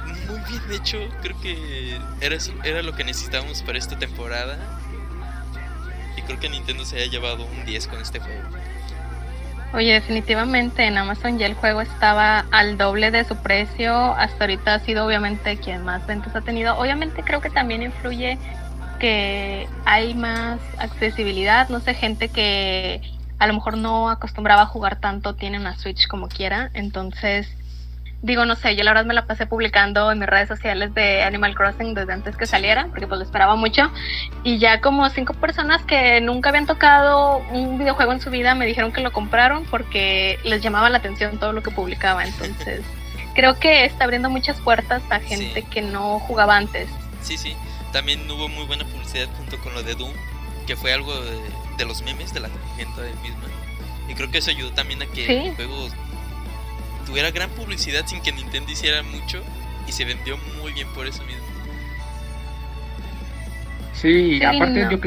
[0.47, 4.57] bien hecho, creo que era, era lo que necesitábamos para esta temporada
[6.17, 8.41] y creo que Nintendo se ha llevado un 10 con este juego.
[9.73, 14.13] Oye, definitivamente en Amazon ya el juego estaba al doble de su precio.
[14.13, 16.77] Hasta ahorita ha sido obviamente quien más ventas ha tenido.
[16.77, 18.38] Obviamente creo que también influye
[18.99, 21.69] que hay más accesibilidad.
[21.69, 23.01] No sé, gente que
[23.39, 26.69] a lo mejor no acostumbraba a jugar tanto tiene una Switch como quiera.
[26.75, 27.47] Entonces
[28.23, 31.23] digo, no sé, yo la verdad me la pasé publicando en mis redes sociales de
[31.23, 33.91] Animal Crossing desde antes que saliera, porque pues lo esperaba mucho.
[34.43, 38.65] Y ya como cinco personas que nunca habían tocado un videojuego en su vida me
[38.65, 42.23] dijeron que lo compraron porque les llamaba la atención todo lo que publicaba.
[42.23, 42.81] Entonces,
[43.36, 46.88] creo que está abriendo muchas puertas a gente que no jugaba antes.
[47.21, 47.55] Sí, sí.
[47.91, 50.13] También hubo muy buena publicidad junto con lo de Doom,
[50.65, 51.13] que fue algo
[51.77, 53.43] de, los memes de la gente misma.
[54.07, 55.89] Y creo que eso ayudó también a que el juego
[57.04, 59.42] tuviera gran publicidad sin que Nintendo hiciera mucho
[59.88, 61.44] y se vendió muy bien por eso mismo.
[63.94, 64.98] Sí, aparte yo,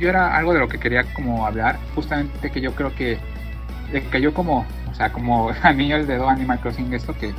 [0.00, 3.18] yo era algo de lo que quería como hablar, justamente que yo creo que,
[4.10, 7.32] que yo como, o sea, como a mí el dedo Animal Crossing esto que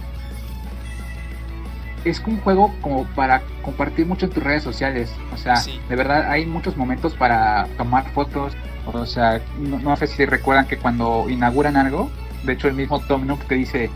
[2.06, 6.32] es un juego como para compartir mucho en tus redes sociales, o sea, de verdad
[6.32, 8.54] hay muchos momentos para tomar fotos,
[8.86, 12.10] o sea, no, no sé si recuerdan que cuando inauguran algo,
[12.48, 13.92] de hecho, el mismo Tom Nook te dice,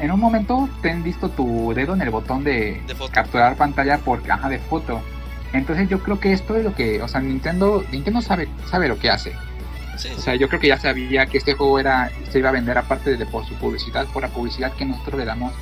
[0.00, 4.22] en un momento te han visto tu dedo en el botón de, capturar pantalla por
[4.22, 5.00] caja de foto.
[5.52, 8.98] Entonces yo creo que esto es lo que, o sea, Nintendo, Nintendo sabe, sabe lo
[8.98, 9.34] que hace.
[9.94, 12.76] O sea, yo creo que ya sabía que este juego era, se iba a vender
[12.76, 15.54] aparte de por su publicidad, por la publicidad que nosotros le damos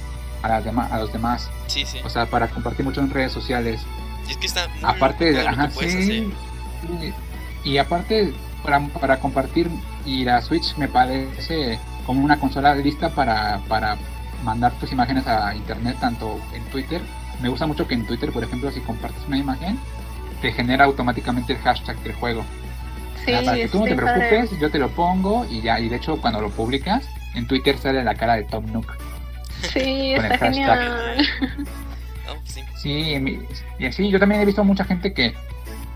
[0.42, 1.50] a las demás, a los demás.
[1.66, 1.84] Sí.
[2.04, 3.82] O sea, para compartir mucho en redes sociales.
[4.28, 6.32] Y es que está muy aparte de, ajá, sí,
[7.62, 9.70] y aparte para, para compartir
[10.04, 13.96] y la Switch me parece como una consola lista para, para
[14.44, 17.00] mandar tus imágenes a internet, tanto en Twitter.
[17.40, 19.78] Me gusta mucho que en Twitter, por ejemplo, si compartes una imagen,
[20.40, 22.44] te genera automáticamente el hashtag del juego.
[23.24, 25.96] Sí, para que tú no te preocupes, yo te lo pongo y ya, y de
[25.96, 28.92] hecho cuando lo publicas, en Twitter sale la cara de Tom Nook.
[29.72, 31.26] Sí, está genial.
[32.76, 33.46] sí,
[33.78, 35.34] y así yo también he visto mucha gente que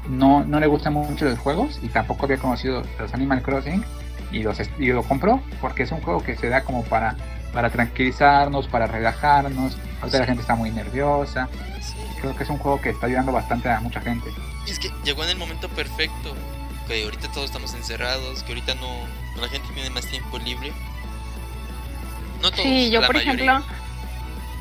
[0.09, 3.85] no, no le gustan mucho los juegos y tampoco había conocido los Animal Crossing
[4.31, 7.17] y, los, y lo compró porque es un juego que se da como para,
[7.53, 9.77] para tranquilizarnos, para relajarnos.
[10.01, 11.49] Ahorita la gente está muy nerviosa.
[12.21, 14.31] Creo que es un juego que está ayudando bastante a mucha gente.
[14.67, 16.35] Y es que llegó en el momento perfecto,
[16.87, 18.89] que ahorita todos estamos encerrados, que ahorita no
[19.41, 20.73] la gente tiene más tiempo libre.
[22.43, 23.63] No todos, sí, yo por ejemplo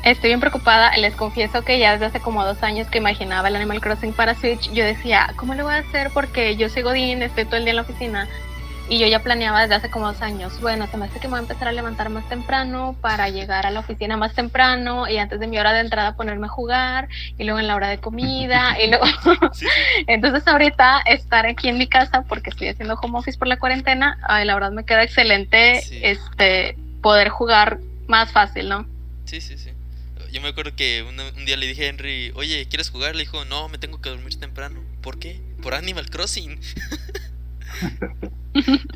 [0.04, 0.96] estoy bien preocupada.
[0.96, 4.34] Les confieso que ya desde hace como dos años que imaginaba el Animal Crossing para
[4.34, 6.10] Switch, yo decía, ¿cómo lo voy a hacer?
[6.12, 8.28] Porque yo soy Godín, estoy todo el día en la oficina
[8.88, 11.32] y yo ya planeaba desde hace como dos años, bueno, se me hace que me
[11.32, 15.18] voy a empezar a levantar más temprano para llegar a la oficina más temprano y
[15.18, 17.98] antes de mi hora de entrada ponerme a jugar y luego en la hora de
[17.98, 19.04] comida y luego...
[20.06, 24.18] Entonces ahorita estar aquí en mi casa porque estoy haciendo home office por la cuarentena,
[24.22, 28.86] ay, la verdad me queda excelente este poder jugar más fácil, ¿no?
[29.24, 29.70] Sí, sí, sí.
[30.32, 33.14] yo me acuerdo que un, día le dije a Henry, oye, ¿quieres jugar?
[33.14, 34.82] Le dijo, no, me tengo que dormir temprano.
[35.02, 35.40] ¿Por qué?
[35.62, 36.58] Por Animal Crossing.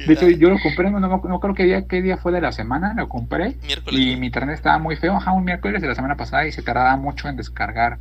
[0.07, 2.53] de hecho, yo lo compré, no, no, creo que día, qué día fue de la
[2.53, 3.57] semana, lo compré.
[3.91, 6.63] Y mi internet estaba muy feo, ajá, un miércoles de la semana pasada y se
[6.63, 7.99] tardaba mucho en descargar.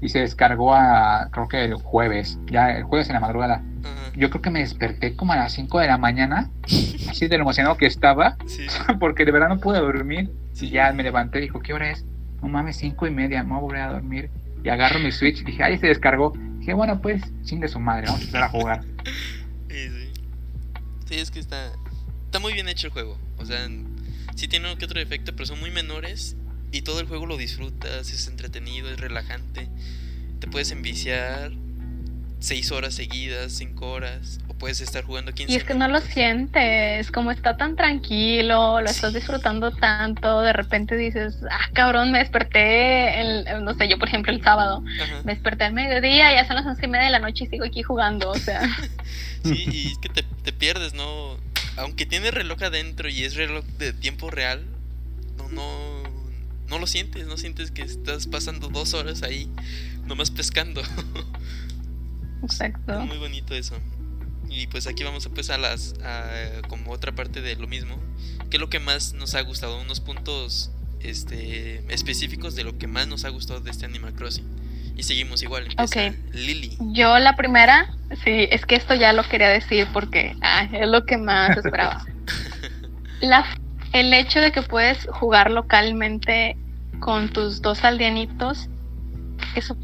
[0.00, 3.62] Y se descargó a, creo que el jueves, ya el jueves en la madrugada.
[4.16, 6.50] Yo creo que me desperté como a las 5 de la mañana,
[7.08, 8.36] así de lo emocionado que estaba,
[9.00, 10.30] porque de verdad no pude dormir.
[10.60, 12.04] Y ya me levanté y dijo, ¿qué hora es?
[12.42, 14.30] No mames, 5 y media, me voy a dormir.
[14.62, 16.32] Y agarro mi Switch, dije, ahí se descargó.
[16.58, 18.80] Dije, bueno, pues, sin de su madre, vamos a empezar a jugar.
[19.70, 19.88] Sí,
[21.10, 21.20] sí.
[21.20, 21.72] Es que está,
[22.26, 23.18] está muy bien hecho el juego.
[23.38, 23.68] O sea,
[24.36, 26.36] sí tiene uno que otro defecto, pero son muy menores.
[26.72, 29.68] Y todo el juego lo disfrutas, es entretenido, es relajante.
[30.38, 31.52] Te puedes enviciar
[32.38, 37.10] 6 horas seguidas, 5 horas, puedes estar jugando 15 Y es que no lo sientes,
[37.10, 43.20] como está tan tranquilo, lo estás disfrutando tanto, de repente dices, ah, cabrón, me desperté,
[43.20, 44.82] el, no sé, yo por ejemplo el sábado,
[45.24, 47.64] me desperté al mediodía, ya son las 11 y media de la noche y sigo
[47.64, 48.60] aquí jugando, o sea.
[49.44, 51.38] sí, y es que te, te pierdes, ¿no?
[51.78, 54.66] Aunque tiene reloj adentro y es reloj de tiempo real,
[55.38, 56.02] no, no,
[56.68, 59.48] no lo sientes, no sientes que estás pasando dos horas ahí
[60.04, 60.82] nomás pescando.
[62.42, 63.00] Exacto.
[63.06, 63.76] muy bonito eso.
[64.50, 65.94] Y pues aquí vamos a pues a las
[66.68, 67.96] como otra parte de lo mismo.
[68.50, 69.80] ¿Qué es lo que más nos ha gustado?
[69.80, 74.44] Unos puntos este específicos de lo que más nos ha gustado de este Animal Crossing.
[74.96, 75.64] Y seguimos igual.
[75.64, 76.76] Empieza Lily.
[76.92, 81.06] Yo la primera, sí, es que esto ya lo quería decir porque ah, es lo
[81.06, 82.04] que más esperaba.
[83.20, 83.46] la,
[83.92, 86.56] el hecho de que puedes jugar localmente
[86.98, 88.68] con tus dos aldeanitos,
[89.54, 89.76] eso,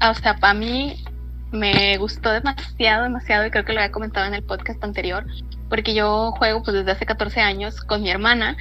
[0.00, 1.04] o sea, para mí
[1.52, 5.26] me gustó demasiado, demasiado, y creo que lo había comentado en el podcast anterior,
[5.68, 8.56] porque yo juego pues desde hace 14 años con mi hermana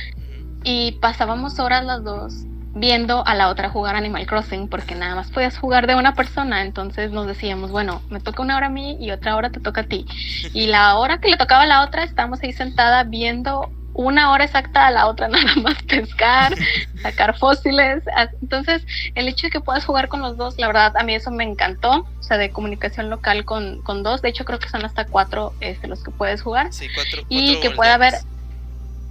[0.63, 5.29] y pasábamos horas las dos viendo a la otra jugar Animal Crossing, porque nada más
[5.31, 8.97] podías jugar de una persona, entonces nos decíamos, bueno, me toca una hora a mí
[8.99, 10.05] y otra hora te toca a ti.
[10.53, 14.45] Y la hora que le tocaba a la otra, estábamos ahí sentada viendo una hora
[14.45, 16.53] exacta a la otra nada más pescar,
[17.01, 18.03] sacar fósiles.
[18.41, 18.83] Entonces,
[19.15, 21.43] el hecho de que puedas jugar con los dos, la verdad, a mí eso me
[21.43, 22.07] encantó.
[22.19, 24.21] O sea, de comunicación local con, con dos.
[24.21, 26.71] De hecho, creo que son hasta cuatro este, los que puedes jugar.
[26.71, 27.21] Sí, cuatro.
[27.29, 28.13] Y que pueda haber...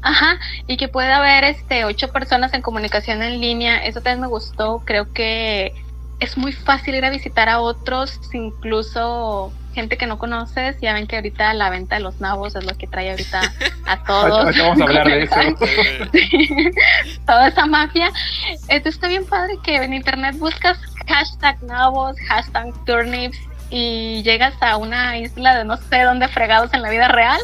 [0.03, 4.29] Ajá, y que pueda haber este ocho personas en comunicación en línea, eso también me
[4.29, 5.75] gustó, creo que
[6.21, 11.07] es muy fácil ir a visitar a otros, incluso gente que no conoces, ya ven
[11.07, 13.41] que ahorita la venta de los nabos es lo que trae ahorita
[13.87, 14.57] a todos.
[14.57, 15.35] vamos a hablar de eso.
[17.27, 18.11] Toda esa mafia.
[18.69, 23.39] Esto está bien padre que en internet buscas hashtag nabos, hashtag turnips
[23.71, 27.41] y llegas a una isla de no sé dónde fregados en la vida real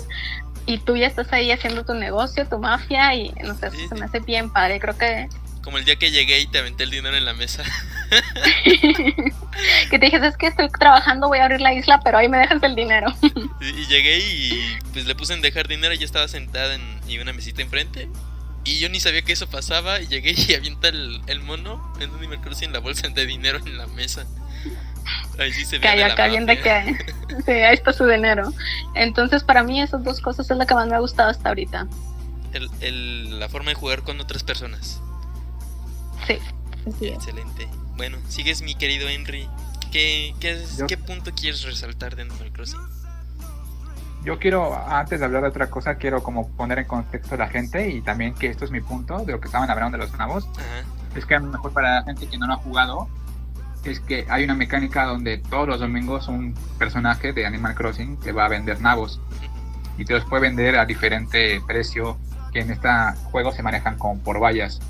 [0.66, 4.04] y tú ya estás ahí haciendo tu negocio, tu mafia y no sé, se me
[4.04, 4.80] hace bien padre.
[4.80, 5.28] Creo que
[5.66, 7.64] como el día que llegué y te aventé el dinero en la mesa.
[9.90, 12.38] que te dije, es que estoy trabajando, voy a abrir la isla, pero ahí me
[12.38, 13.12] dejas el dinero.
[13.60, 17.18] y, llegué y pues le puse en dejar dinero y ya estaba sentada en y
[17.18, 18.08] una mesita enfrente.
[18.62, 22.10] Y yo ni sabía que eso pasaba y llegué y avienta el, el mono en
[22.10, 24.24] un nivel en la bolsa de dinero en la mesa.
[25.36, 26.96] Ahí sí se bien de que
[27.44, 28.52] sí, ahí está su dinero.
[28.94, 31.88] Entonces, para mí, esas dos cosas es lo que más me ha gustado hasta ahorita.
[32.52, 35.02] El, el, la forma de jugar con otras personas.
[36.26, 36.38] Sí.
[37.06, 37.68] Excelente.
[37.96, 39.48] Bueno, sigues mi querido Henry.
[39.90, 42.80] ¿Qué, qué, ¿Qué punto quieres resaltar de Animal Crossing?
[44.24, 47.48] Yo quiero, antes de hablar de otra cosa, quiero como poner en contexto a la
[47.48, 50.18] gente y también que esto es mi punto de lo que estaban hablando de los
[50.18, 50.48] nabos.
[51.14, 53.08] Es que a lo mejor para la gente que no lo ha jugado,
[53.84, 58.32] es que hay una mecánica donde todos los domingos un personaje de Animal Crossing te
[58.32, 59.20] va a vender nabos
[59.96, 62.18] y te los puede vender a diferente precio
[62.52, 62.88] que en este
[63.30, 64.80] juego se manejan como por vallas.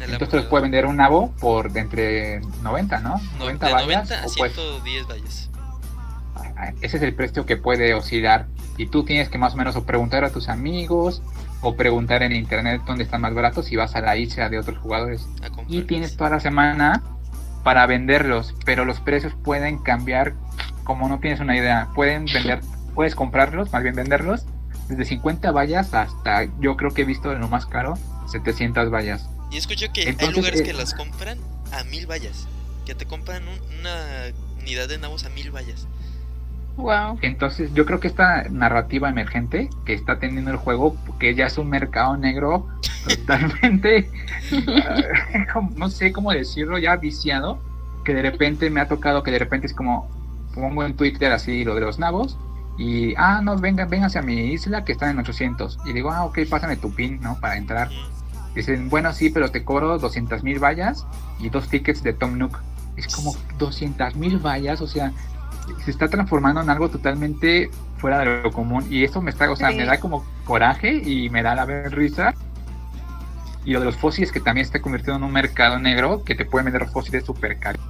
[0.00, 3.20] Entonces puede vender un nabo por de entre 90, ¿no?
[3.38, 3.86] 90 vallas.
[4.10, 5.50] 90 a 110 vallas.
[6.80, 8.46] Ese es el precio que puede oscilar.
[8.76, 11.22] Y tú tienes que más o menos o preguntar a tus amigos
[11.62, 14.78] o preguntar en internet dónde están más baratos y vas a la isla de otros
[14.78, 15.26] jugadores.
[15.68, 17.02] Y tienes toda la semana
[17.62, 20.34] para venderlos, pero los precios pueden cambiar
[20.84, 21.88] como no tienes una idea.
[21.94, 22.60] Pueden vender,
[22.94, 24.46] puedes comprarlos, más bien venderlos,
[24.88, 27.94] desde 50 vallas hasta, yo creo que he visto lo más caro,
[28.28, 29.28] 700 vallas.
[29.50, 31.38] Y escucho que hay lugares que eh, las compran
[31.72, 32.48] a mil vallas.
[32.84, 33.42] Que te compran
[33.78, 35.86] una unidad de nabos a mil vallas.
[36.76, 37.18] Wow.
[37.22, 41.56] Entonces, yo creo que esta narrativa emergente que está teniendo el juego, que ya es
[41.56, 42.68] un mercado negro
[43.08, 44.10] totalmente,
[45.76, 47.60] no sé cómo decirlo, ya viciado,
[48.04, 50.08] que de repente me ha tocado que de repente es como
[50.54, 52.38] pongo en Twitter así lo de los nabos
[52.78, 55.78] y, ah, no, vengan, vengan hacia mi isla que están en 800.
[55.86, 57.38] Y digo, ah, ok, pásame tu pin, ¿no?
[57.40, 57.88] Para entrar
[58.56, 61.06] Dicen, bueno, sí, pero te cobro 200 mil vallas
[61.38, 62.58] y dos tickets de Tom Nook.
[62.96, 65.12] Es como 200 mil vallas, o sea,
[65.84, 68.86] se está transformando en algo totalmente fuera de lo común.
[68.88, 72.34] Y eso me está, o sea, me da como coraje y me da la risa.
[73.66, 76.44] Y lo de los fósiles que también está convirtiendo en un mercado negro que te
[76.44, 77.82] puede vender fósiles súper caros.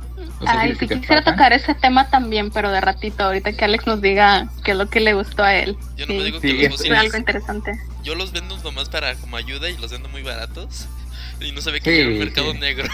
[0.46, 4.48] Ay, sí quisiera tocar ese tema también, pero de ratito, ahorita que Alex nos diga
[4.64, 5.76] qué es lo que le gustó a él.
[5.96, 7.78] Yo no me digo que los fósiles, algo interesante.
[8.02, 10.88] Yo los vendo nomás para como ayuda y los vendo muy baratos.
[11.38, 12.88] Y no sabía que era un mercado negro.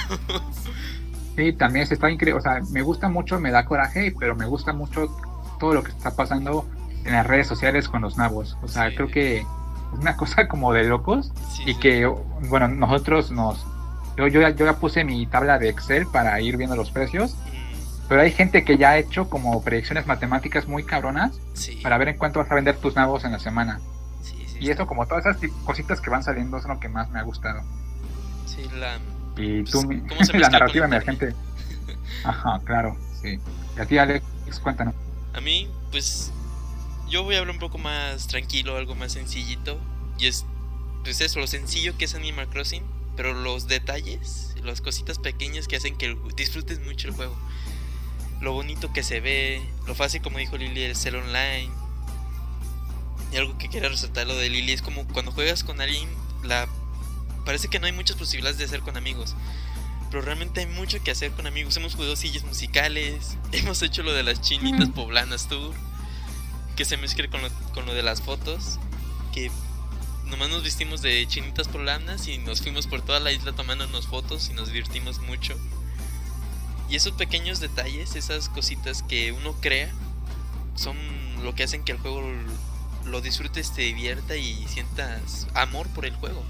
[1.36, 2.40] sí, también se está increíble.
[2.40, 5.16] O sea, me gusta mucho, me da coraje, pero me gusta mucho
[5.60, 6.68] todo lo que está pasando
[7.04, 8.56] en las redes sociales con los nabos.
[8.60, 9.46] O sea, creo que es
[9.92, 11.32] una cosa como de locos
[11.66, 12.06] y que,
[12.48, 13.64] bueno, nosotros nos
[14.16, 17.36] yo, yo, yo ya puse mi tabla de Excel para ir viendo los precios.
[18.08, 21.32] Pero hay gente que ya ha hecho como predicciones matemáticas muy cabronas
[21.82, 23.80] para ver en cuánto vas a vender tus nabos en la semana.
[24.60, 27.22] y eso, como todas esas cositas que van saliendo, es lo que más me ha
[27.22, 27.62] gustado.
[28.46, 28.98] Sí, la.
[29.36, 31.34] Y tú, pues, la narrativa emergente.
[32.24, 33.40] Ajá, claro, sí.
[33.76, 34.24] Y a ti, Alex,
[34.62, 34.94] cuéntanos.
[35.32, 36.32] A mí, pues.
[37.12, 39.78] Yo voy a hablar un poco más tranquilo, algo más sencillito.
[40.18, 40.44] Y es.
[41.04, 42.82] Pues eso, lo sencillo que es Animal Crossing
[43.16, 47.36] pero los detalles, las cositas pequeñas que hacen que disfrutes mucho el juego.
[48.40, 51.70] Lo bonito que se ve, lo fácil como dijo Lili el ser online.
[53.32, 56.08] Y algo que quiero resaltar lo de Lili es como cuando juegas con alguien,
[56.42, 56.68] la
[57.44, 59.34] parece que no hay muchas posibilidades de hacer con amigos.
[60.10, 61.76] Pero realmente hay mucho que hacer con amigos.
[61.76, 65.74] Hemos jugado sillas musicales, hemos hecho lo de las chinitas poblanas tour,
[66.76, 68.78] que se mezcla con lo, con lo de las fotos,
[69.32, 69.50] que
[70.26, 74.48] nomás nos vestimos de chinitas polanas y nos fuimos por toda la isla tomándonos fotos
[74.48, 75.54] y nos divertimos mucho.
[76.88, 79.90] Y esos pequeños detalles, esas cositas que uno crea,
[80.74, 80.96] son
[81.42, 82.22] lo que hacen que el juego
[83.04, 86.42] lo disfrutes, te divierta y sientas amor por el juego.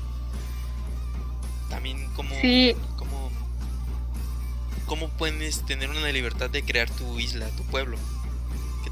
[1.70, 2.34] También como,
[2.96, 3.30] como,
[4.86, 7.96] cómo puedes tener una libertad de crear tu isla, tu pueblo,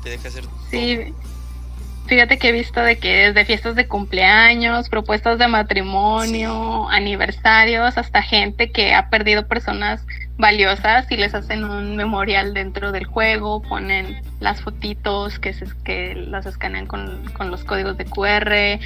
[0.02, 1.14] te deja hacer sí.
[2.06, 8.20] Fíjate que he visto de que desde fiestas de cumpleaños, propuestas de matrimonio, aniversarios, hasta
[8.20, 10.04] gente que ha perdido personas
[10.36, 16.16] valiosas y les hacen un memorial dentro del juego, ponen las fotitos que, se, que
[16.16, 18.80] las escanean con, con los códigos de QR,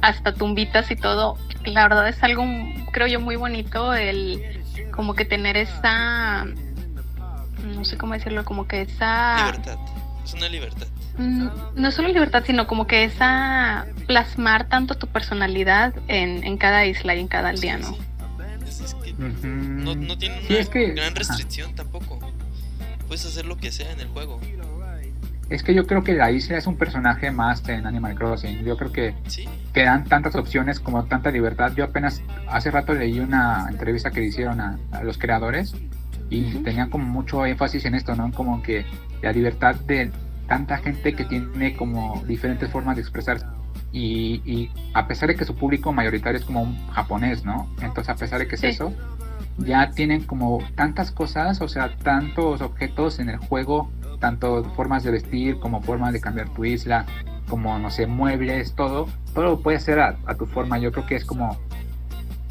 [0.00, 1.36] hasta tumbitas y todo.
[1.64, 2.44] La verdad es algo,
[2.92, 8.82] creo yo, muy bonito el como que tener esa, no sé cómo decirlo, como que
[8.82, 9.46] esa...
[9.46, 9.78] Libertad,
[10.28, 10.86] es una libertad
[11.18, 16.86] Mm, no solo libertad, sino como que esa plasmar tanto tu personalidad en, en cada
[16.86, 17.96] isla y en cada aldeano.
[19.18, 22.20] no, no, tiene una gran restricción tampoco.
[23.08, 24.40] Puedes hacer lo que sea en el juego.
[25.50, 28.64] Es que yo creo que la isla es un personaje más en Animal Crossing.
[28.64, 29.14] Yo creo que,
[29.72, 31.72] que dan tantas opciones como tanta libertad.
[31.74, 35.74] Yo apenas hace rato leí una entrevista que le hicieron a, los creadores
[36.28, 38.30] y tenían como mucho énfasis en esto, ¿no?
[38.30, 38.84] Como que
[39.22, 40.10] la libertad de,
[40.48, 43.46] tanta gente que tiene como diferentes formas de expresarse.
[43.92, 47.70] Y, a pesar de que su público mayoritario es como un japonés, ¿no?
[47.80, 48.92] Entonces, a pesar de que es eso,
[49.58, 55.12] ya tienen como tantas cosas, o sea, tantos objetos en el juego, tanto formas de
[55.12, 57.06] vestir como formas de cambiar tu isla,
[57.48, 60.78] como, no sé, muebles, todo, todo lo puedes hacer a, tu forma.
[60.78, 61.58] Yo creo que es como,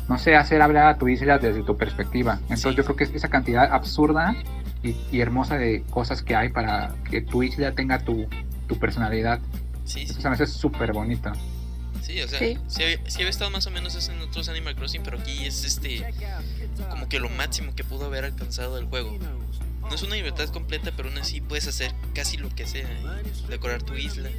[0.09, 2.39] no sé, hacer hablar a tu isla desde tu perspectiva.
[2.43, 4.35] Entonces, yo creo que esa cantidad absurda
[4.83, 8.27] y, hermosa de cosas que hay para que tu isla tenga tu,
[8.67, 9.39] tu personalidad.
[9.85, 10.15] Sí, sí.
[10.19, 11.31] Eso es súper bonito.
[12.01, 12.57] Sí, o sea, sí.
[12.67, 12.83] Sí,
[13.15, 16.05] había estado más o menos eso en otros Animal Crossing, pero aquí es este
[16.89, 19.17] como que lo máximo que pudo haber alcanzado el juego.
[19.81, 22.87] No es una libertad completa, pero aún así puedes hacer casi lo que sea,
[23.49, 24.29] decorar tu isla.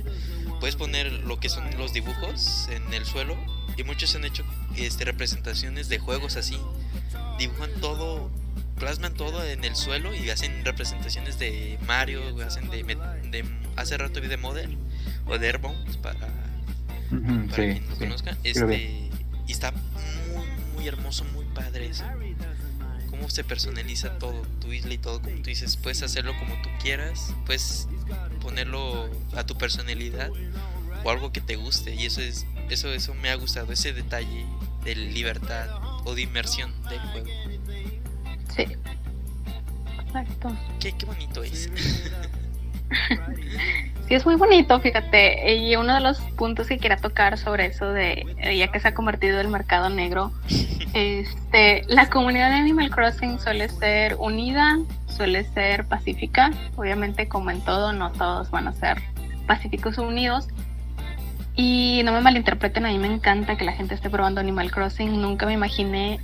[0.60, 3.36] Puedes poner lo que son los dibujos en el suelo
[3.76, 4.44] y muchos han hecho
[4.76, 6.58] este representaciones de juegos así.
[7.38, 8.30] Dibujan todo
[8.78, 13.44] plasman todo en el suelo y hacen representaciones de Mario, hacen de, de
[13.76, 14.76] hace rato vi de Model
[15.26, 18.36] o de Airbones para, para quien no conozca.
[18.44, 19.10] Este,
[19.46, 22.04] y está muy, muy hermoso, muy padre eso.
[23.10, 26.68] Cómo se personaliza todo, tu isla y todo, como tú dices, puedes hacerlo como tú
[26.80, 27.88] quieras, puedes
[28.40, 30.30] ponerlo a tu personalidad
[31.04, 34.46] o algo que te guste y eso es eso eso me ha gustado ese detalle
[34.84, 35.68] de libertad
[36.04, 37.28] o de inmersión del juego.
[38.54, 38.66] Sí.
[40.04, 40.56] Exacto.
[40.80, 41.70] Qué, bonito es.
[44.08, 45.54] Sí, es muy bonito, fíjate.
[45.54, 48.88] Y uno de los puntos que quiera tocar sobre eso de eh, ya que se
[48.88, 50.32] ha convertido el mercado negro,
[50.94, 54.78] este, la comunidad de Animal Crossing suele ser unida,
[55.14, 56.52] suele ser pacífica.
[56.76, 59.02] Obviamente, como en todo, no todos van a ser
[59.46, 60.48] pacíficos unidos.
[61.54, 65.20] Y no me malinterpreten, a mí me encanta que la gente esté probando Animal Crossing.
[65.20, 66.18] Nunca me imaginé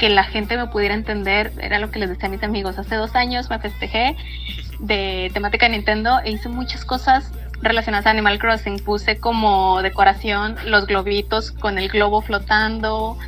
[0.00, 1.52] que la gente me pudiera entender.
[1.60, 2.78] Era lo que les decía a mis amigos.
[2.78, 4.16] Hace dos años me festejé
[4.78, 7.30] de temática Nintendo e hice muchas cosas
[7.60, 8.78] relacionadas a Animal Crossing.
[8.78, 13.18] Puse como decoración los globitos con el globo flotando.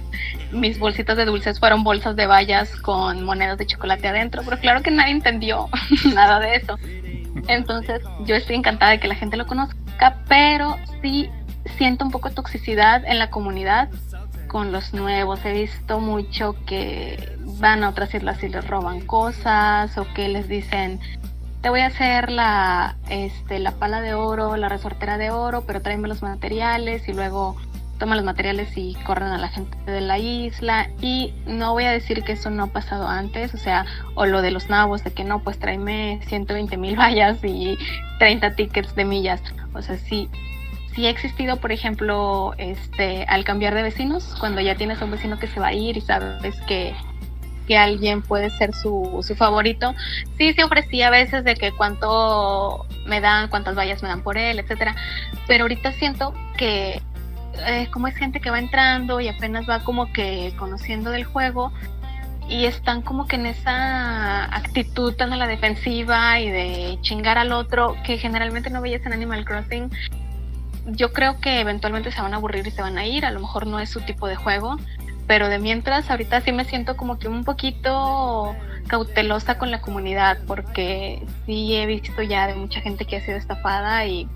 [0.51, 4.81] Mis bolsitas de dulces fueron bolsas de bayas con monedas de chocolate adentro, pero claro
[4.81, 5.69] que nadie entendió
[6.15, 6.79] nada de eso.
[7.49, 11.29] Entonces yo estoy encantada de que la gente lo conozca, pero sí
[11.77, 13.91] siento un poco de toxicidad en la comunidad
[14.53, 15.45] con los nuevos.
[15.47, 20.47] He visto mucho que van a otras islas y les roban cosas o que les
[20.47, 21.01] dicen,
[21.63, 25.81] te voy a hacer la, este, la pala de oro, la resortera de oro, pero
[25.81, 27.57] tráeme los materiales y luego
[27.99, 30.91] toman los materiales y corren a la gente de la isla.
[31.01, 34.43] Y no voy a decir que eso no ha pasado antes, o sea, o lo
[34.43, 37.79] de los nabos, de que no, pues tráeme 120 mil vallas y
[38.19, 39.41] 30 tickets de millas.
[39.73, 40.29] O sea, sí,
[40.95, 45.39] sí ha existido, por ejemplo, este, al cambiar de vecinos, cuando ya tienes un vecino
[45.39, 46.95] que se va a ir y sabes que,
[47.67, 49.95] que alguien puede ser su, su favorito,
[50.37, 54.37] sí se ofrecía a veces de que cuánto me dan, cuántas vallas me dan por
[54.37, 54.95] él, etcétera.
[55.47, 57.01] Pero ahorita siento que
[57.67, 61.73] eh, como es gente que va entrando y apenas va como que conociendo del juego
[62.49, 67.53] y están como que en esa actitud tan a la defensiva y de chingar al
[67.53, 69.91] otro que generalmente no veías en Animal Crossing
[70.87, 73.41] yo creo que eventualmente se van a aburrir y se van a ir, a lo
[73.41, 74.79] mejor no es su tipo de juego,
[75.27, 78.57] pero de mientras ahorita sí me siento como que un poquito
[78.89, 83.37] cautelosa con la comunidad porque sí he visto ya de mucha gente que ha sido
[83.37, 84.29] estafada y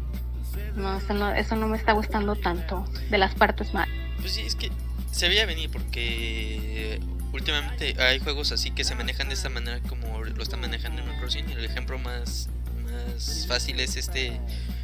[0.76, 3.94] no, eso no, eso no me está gustando tanto de las partes malas.
[4.20, 4.70] Pues sí, es que
[5.10, 7.00] se veía venir porque
[7.32, 11.18] últimamente hay juegos así que se manejan de esta manera como lo están manejando en
[11.18, 11.50] Crossing.
[11.50, 12.48] El ejemplo más,
[12.84, 14.40] más fácil es este,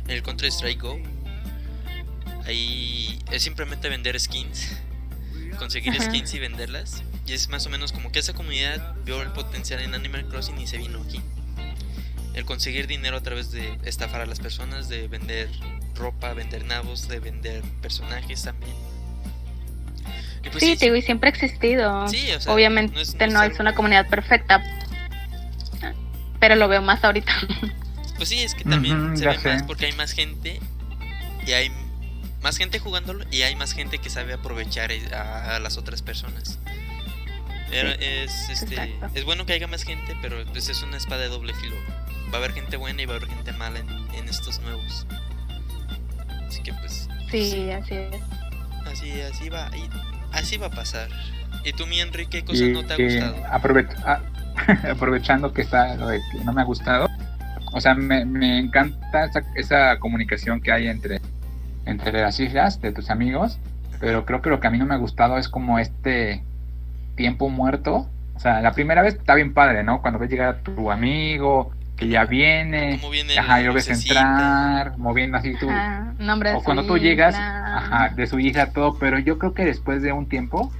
[0.09, 0.99] el Counter Strike Go
[2.47, 4.77] Ahí es simplemente vender skins,
[5.59, 7.03] conseguir skins y venderlas.
[7.27, 10.59] Y es más o menos como que esa comunidad vio el potencial en Animal Crossing
[10.59, 11.21] y se vino aquí.
[12.35, 15.49] El conseguir dinero a través de estafar a las personas, de vender
[15.95, 18.75] ropa, vender nabos, de vender personajes también.
[20.51, 22.07] Pues sí, te digo, y siempre ha existido.
[22.47, 24.63] Obviamente no, es, una comunidad perfecta,
[26.41, 27.33] pero lo veo más ahorita.
[28.17, 30.61] Pues sí, es que también se ve más porque hay más gente
[31.45, 31.73] y hay
[32.43, 36.59] más gente jugándolo y hay más gente que sabe aprovechar eh, a, las otras personas.
[37.71, 41.55] es, este, es bueno que haya más gente, pero pues es una espada de doble
[41.55, 41.77] filo.
[42.33, 45.07] Va a haber gente buena y va a haber gente mala en, estos nuevos.
[46.47, 47.09] Así que pues...
[47.31, 48.21] Sí, así es.
[48.87, 49.71] Así, así va,
[50.33, 51.09] así va a pasar.
[51.65, 53.37] ¿Y tú, mi Enrique, qué cosa no te ha gustado?
[54.05, 54.21] Ah,
[54.91, 57.09] aprovechando que está lo de que no me ha gustado.
[57.73, 61.22] O sea, me, me encanta esa, esa comunicación que hay entre
[61.93, 63.59] entre las islas de tus amigos,
[64.01, 66.43] pero creo que lo que a mí no me ha gustado es como este
[67.15, 68.09] tiempo muerto.
[68.35, 70.03] O sea, la primera vez está bien padre, ¿no?
[70.03, 73.01] Cuando ves llegar a tu amigo, que ya viene,
[73.39, 75.69] ajá, y lo ves entrar, moviendo así tú.
[75.69, 80.13] o cuando tú llegas, ajá, de su hija, todo, pero yo creo que después de
[80.13, 80.73] un tiempo,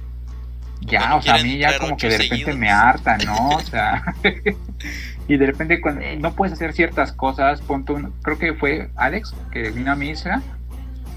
[0.81, 3.49] ya, o sea, a mí ya como que de repente me harta, ¿no?
[3.49, 4.03] O sea,
[5.27, 9.71] y de repente cuando no puedes hacer ciertas cosas, punto, creo que fue Alex que
[9.71, 10.41] vino a mi isla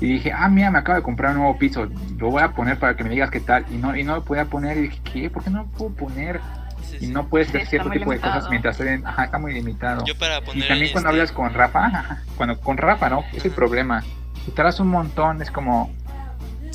[0.01, 1.89] y dije, ah, mira, me acabo de comprar un nuevo piso,
[2.19, 3.65] lo voy a poner para que me digas qué tal.
[3.71, 4.77] Y no, y no lo podía poner.
[4.77, 5.31] Y dije, ¿qué?
[5.31, 6.41] ¿Por qué no lo puedo poner?
[7.01, 10.05] y no puedes hacer cierto tipo de cosas mientras estén, ajá, está muy limitado.
[10.05, 13.25] Yo para poner y también cuando este hablas con Rafa, cuando con Rafa, ¿no?
[13.33, 14.03] Es el problema.
[14.45, 15.93] Si tardas un montón, es como,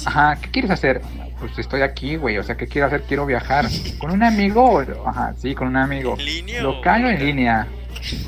[0.06, 1.02] ajá, ¿qué quieres hacer?
[1.40, 3.04] Pues estoy aquí, güey, o sea, ¿qué quiero hacer?
[3.04, 3.66] Quiero viajar.
[4.00, 4.84] ¿Con un amigo?
[5.06, 6.16] Ajá, sí, con un amigo.
[6.20, 6.62] ¿En línea?
[6.62, 7.68] Local o en línea.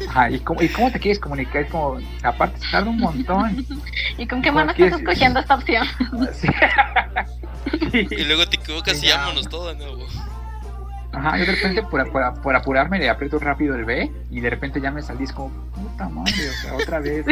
[0.08, 1.64] Ajá, ¿y cómo, ¿y cómo te quieres comunicar?
[1.64, 3.66] Es como, aparte, tarda un montón.
[4.18, 5.88] ¿Y con qué mano estás escogiendo esta opción?
[7.94, 10.06] Y luego te equivocas y llámonos todo de nuevo.
[11.12, 14.82] Ajá, yo de repente por, por, apurarme le aprieto rápido el B y de repente
[14.82, 17.26] ya me salís como, puta madre, o sea, otra vez.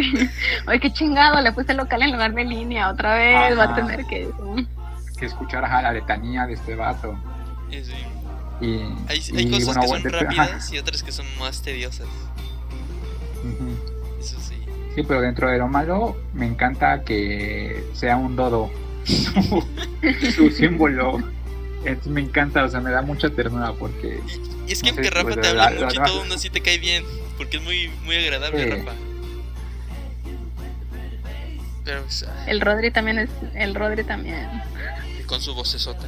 [0.67, 4.05] Oye, qué chingado, le puse local en lugar de línea, otra vez va a tener
[4.05, 4.29] que...
[5.17, 7.17] Que escuchar ajá, la letanía de este vato.
[7.71, 7.81] Sí.
[8.61, 12.07] Y, hay, cosas que son rápidas y otras que son más tediosas.
[14.19, 14.55] Eso sí.
[14.95, 18.69] Sí, pero dentro de lo malo, me encanta que sea un dodo.
[20.35, 21.17] su símbolo.
[22.05, 24.19] me encanta, o sea, me da mucha ternura porque.
[24.67, 26.77] Y, es que aunque Rafa pues, te habla mucho y todo, uno así te cae
[26.77, 27.03] bien.
[27.37, 28.91] Porque es muy, muy agradable, Rafa.
[31.83, 33.29] Pero, pues, el Rodri también es.
[33.55, 34.47] El Rodri también.
[35.25, 36.07] Con su vocesota.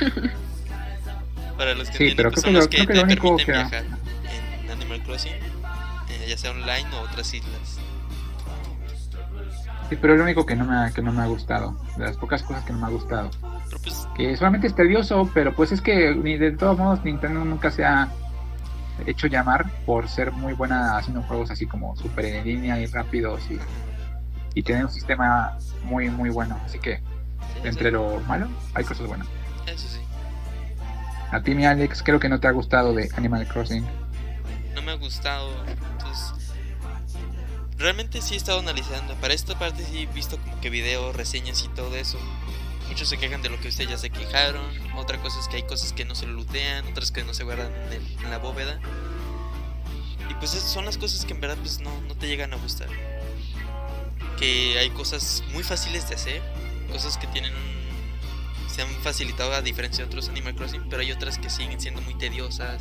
[1.58, 3.84] Para los que sí, pero pues, son los que, te permiten viajar
[4.64, 7.80] en Animal Crossing, eh, ya sea online o otras islas.
[9.88, 12.04] Sí, pero es lo único que no me ha, que no me ha gustado, de
[12.04, 13.30] las pocas cosas que no me ha gustado.
[13.82, 17.72] Pues, que solamente es tedioso, pero pues es que ni de todos modos Nintendo nunca
[17.72, 18.08] se ha
[19.04, 23.40] hecho llamar por ser muy buena haciendo juegos así como súper en línea y rápidos
[23.50, 23.58] y,
[24.54, 26.56] y tener un sistema muy muy bueno.
[26.64, 27.00] Así que
[27.64, 29.26] entre lo malo hay cosas buenas.
[29.66, 29.97] Eso sí.
[31.30, 33.86] A ti, mi Alex, creo que no te ha gustado de Animal Crossing.
[34.74, 35.50] No me ha gustado.
[37.76, 39.14] Realmente sí he estado analizando.
[39.16, 42.18] Para esta parte sí he visto como que videos, reseñas y todo eso.
[42.88, 44.64] Muchos se quejan de lo que ustedes ya se quejaron.
[44.96, 47.70] Otra cosa es que hay cosas que no se lootean, otras que no se guardan
[47.92, 48.80] en, la bóveda.
[50.30, 52.88] Y pues son las cosas que en verdad pues no, no te llegan a gustar.
[54.38, 56.42] Que hay cosas muy fáciles de hacer,
[56.90, 57.77] cosas que tienen un
[58.78, 62.00] se han facilitado a diferencia de otros Animal Crossing, pero hay otras que siguen siendo
[62.02, 62.80] muy tediosas,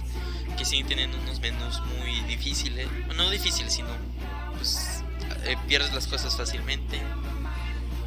[0.56, 3.88] que siguen teniendo unos menús muy difíciles, no difíciles, sino
[4.56, 5.02] pues
[5.46, 7.02] eh, pierdes las cosas fácilmente.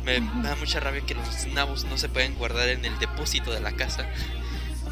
[0.04, 3.58] Me, da mucha rabia que los nabos no se pueden guardar en el depósito de
[3.58, 4.06] la casa.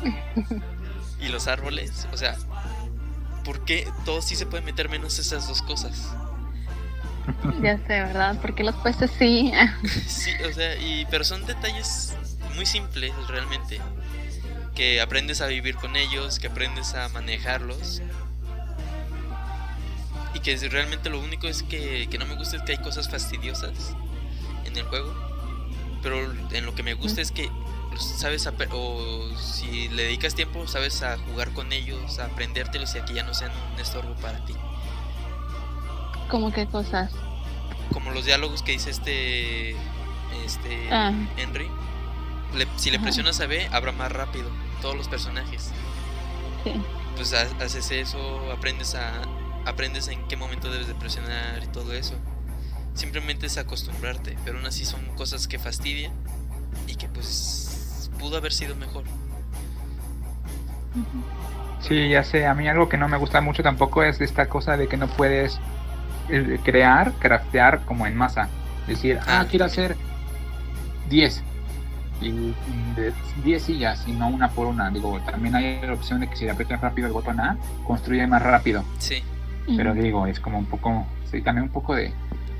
[1.20, 2.36] y los árboles, o sea,
[3.44, 6.16] ¿por qué todos sí se pueden meter menos esas dos cosas?
[7.62, 8.38] Ya sé, ¿verdad?
[8.40, 9.52] Porque los peces sí.
[10.06, 12.16] sí, o sea, y, pero son detalles
[12.58, 13.80] muy simples realmente.
[14.74, 18.02] Que aprendes a vivir con ellos, que aprendes a manejarlos.
[20.34, 23.08] Y que realmente lo único es que, que no me gusta es que hay cosas
[23.08, 23.94] fastidiosas
[24.64, 25.14] en el juego.
[26.02, 27.48] Pero en lo que me gusta es que
[27.96, 33.04] sabes o si le dedicas tiempo sabes a jugar con ellos, a aprendértelos y a
[33.04, 34.54] que ya no sean un estorbo para ti.
[36.28, 37.12] ¿Cómo qué cosas?
[37.92, 39.70] Como los diálogos que dice este
[40.44, 41.12] este ah.
[41.36, 41.70] Henry
[42.76, 45.70] si le presionas a B, abra más rápido todos los personajes.
[46.64, 46.72] Sí.
[47.16, 49.22] Pues haces eso, aprendes a
[49.68, 52.14] aprendes en qué momento debes de presionar y todo eso.
[52.94, 56.12] Simplemente es acostumbrarte, pero aún así son cosas que fastidian
[56.86, 59.04] y que pues pudo haber sido mejor.
[61.80, 64.76] Sí, ya sé, a mí algo que no me gusta mucho tampoco es esta cosa
[64.76, 65.60] de que no puedes
[66.28, 68.48] eh, crear, craftear como en masa.
[68.86, 69.96] Decir, ah, ah quiero hacer
[71.10, 71.42] 10
[72.20, 72.54] y
[72.96, 73.12] de
[73.44, 74.90] 10 sillas y no una por una.
[74.90, 77.56] Digo, también hay la opción de que si le aprietas rápido el botón A,
[77.86, 78.84] construye más rápido.
[78.98, 79.22] Sí.
[79.76, 82.12] Pero digo, es como un poco, sí, también un poco de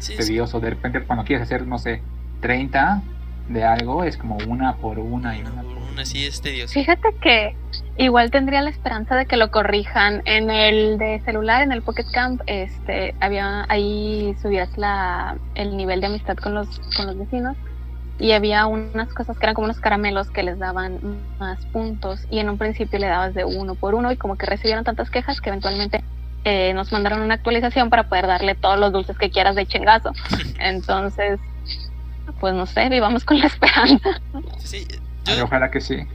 [0.07, 0.61] tedioso.
[0.61, 2.03] De repente, cuando quieres hacer, no sé,
[2.41, 3.03] 30
[3.49, 6.05] de algo, es como una por una y una, por una.
[6.05, 6.75] Sí, es tedioso.
[6.75, 7.57] Fíjate que
[7.97, 10.23] igual tendría la esperanza de que lo corrijan.
[10.27, 16.01] En el de celular, en el Pocket Camp, este, había ahí subías la, el nivel
[16.03, 17.57] de amistad con los, con los vecinos
[18.19, 20.99] y había unas cosas que eran como unos caramelos que les daban
[21.39, 24.47] más puntos y en un principio le dabas de uno por uno y como que
[24.47, 26.03] recibieron tantas quejas que eventualmente
[26.45, 30.13] eh, nos mandaron una actualización para poder darle todos los dulces que quieras de chingazo.
[30.59, 31.39] Entonces,
[32.41, 34.21] pues no sé, vivamos con la esperanza.
[34.59, 34.87] Sí,
[35.43, 36.07] ojalá que sí.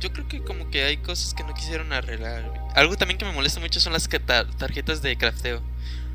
[0.00, 2.52] Yo creo que como que hay cosas que no quisieron arreglar.
[2.74, 5.60] Algo también que me molesta mucho son las tarjetas de crafteo,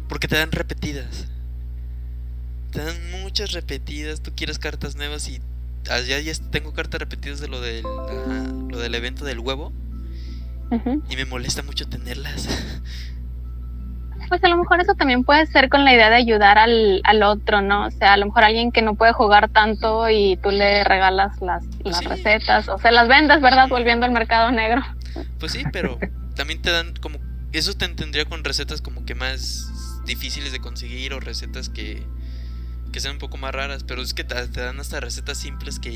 [0.07, 1.27] porque te dan repetidas
[2.75, 5.39] te dan muchas repetidas, tú quieres cartas nuevas y
[5.89, 9.71] allá ya tengo cartas repetidas de lo del, lo del evento del huevo.
[11.09, 12.47] Y me molesta mucho tenerlas.
[14.27, 17.21] Pues a lo mejor eso también puede ser con la idea de ayudar al, al
[17.21, 17.85] otro, ¿no?
[17.85, 21.39] O sea, a lo mejor alguien que no puede jugar tanto y tú le regalas
[21.41, 23.69] las, las recetas o se las vendes, ¿verdad?
[23.69, 24.81] Volviendo al mercado negro.
[25.39, 25.99] Pues sí, pero
[26.35, 27.19] también te dan como...
[27.51, 32.01] Eso te tendría con recetas como que más difíciles de conseguir o recetas que,
[32.95, 35.91] que sean un poco más raras, pero es que te, dan hasta recetas simples que,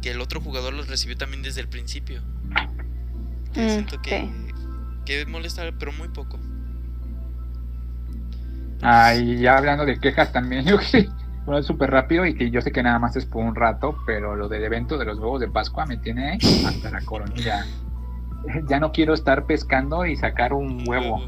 [0.00, 2.22] que el otro jugador los recibió también desde el principio.
[3.52, 4.30] Que mm, siento que,
[5.04, 6.38] que molesta, pero muy poco.
[8.80, 11.08] Ah, y ya hablando de quejas también, yo que
[11.46, 13.98] bueno, es súper rápido y que yo sé que nada más es por un rato,
[14.06, 17.66] pero lo del evento de los huevos de Pascua me tiene hasta la coronilla.
[18.68, 21.22] Ya no quiero estar pescando y sacar un huevo.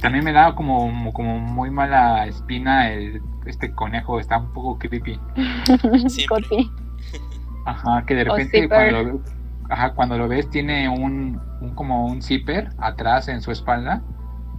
[0.00, 5.18] También me da como, como muy mala espina el, este conejo, está un poco creepy.
[7.64, 9.20] Ajá, que de repente cuando lo,
[9.68, 11.40] ajá, cuando lo ves tiene un,
[11.74, 14.02] como un zipper atrás en su espalda,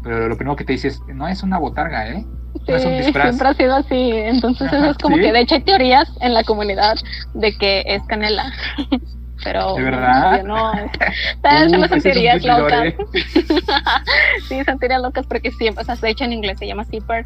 [0.03, 2.25] pero lo primero que te dices, no es una botarga, ¿eh?
[2.67, 3.35] no es un disfraz.
[3.35, 6.43] siempre ha sido así, entonces eso es como que de hecho hay teorías en la
[6.43, 6.97] comunidad
[7.33, 8.51] de que es canela.
[9.43, 10.43] pero ¿De verdad?
[10.43, 10.73] no,
[11.43, 12.85] no son sentirías locas.
[12.85, 12.97] ¿eh?
[14.47, 17.25] sí, sentirías locas porque siempre, o sea, de hecho en inglés se llama zipper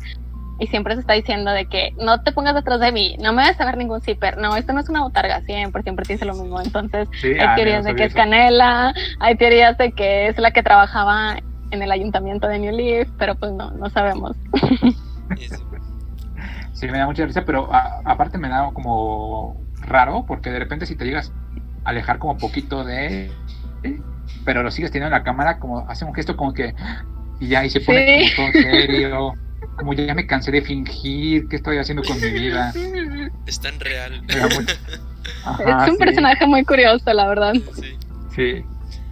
[0.60, 3.44] y siempre se está diciendo de que no te pongas detrás de mí, no me
[3.44, 6.26] vas a ver ningún zipper, no, esto no es una botarga, siempre, siempre te dice
[6.26, 6.62] lo mismo.
[6.62, 10.64] Entonces, hay ah, teorías de que es Canela, hay teorías de que es la que
[10.64, 11.38] trabajaba
[11.72, 14.38] en el ayuntamiento de New Leaf, pero pues no, no sabemos.
[16.74, 20.96] Sí, me da mucha risa, pero aparte me da como raro, porque de repente si
[20.96, 21.32] te llegas
[21.84, 23.32] alejar como poquito de
[24.46, 26.74] pero lo sigues teniendo en la cámara, como hace un gesto como que,
[27.40, 29.34] y ya, y se pone como todo serio,
[29.78, 32.74] como ya me cansé de fingir, ¿qué estoy haciendo con mi vida?
[33.46, 34.24] Es tan real.
[34.30, 37.54] es un personaje muy curioso, la verdad.
[37.76, 37.98] Sí.
[38.34, 38.66] sí.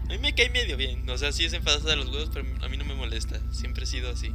[0.06, 2.46] A mí me cae medio bien, o sea, sí es enfadosa de los huevos, pero
[2.64, 4.34] a mí no me molesta, siempre he sido así.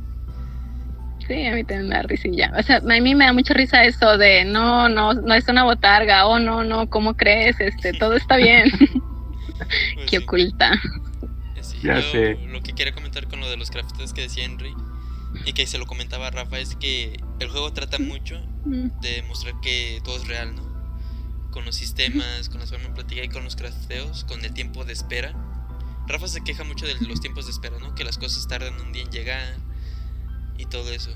[1.26, 2.52] Sí, a mí también me da risilla.
[2.58, 5.64] O sea, a mí me da mucha risa eso de no, no, no es una
[5.64, 7.58] botarga, oh no, no, ¿cómo crees?
[7.60, 8.70] Este, todo está bien.
[8.78, 10.70] Pues Qué oculta.
[11.82, 12.38] ya sé.
[12.46, 14.74] Lo que quería comentar con lo de los crafts que decía Henry
[15.44, 20.00] y que se lo comentaba Rafa es que el juego trata mucho de mostrar que
[20.04, 20.64] todo es real, ¿no?
[21.50, 24.84] Con los sistemas, con la forma de platicar y con los crafteos, con el tiempo
[24.84, 25.34] de espera.
[26.06, 27.94] Rafa se queja mucho de los tiempos de espera, ¿no?
[27.94, 29.56] Que las cosas tardan un día en llegar
[30.58, 31.10] y todo eso.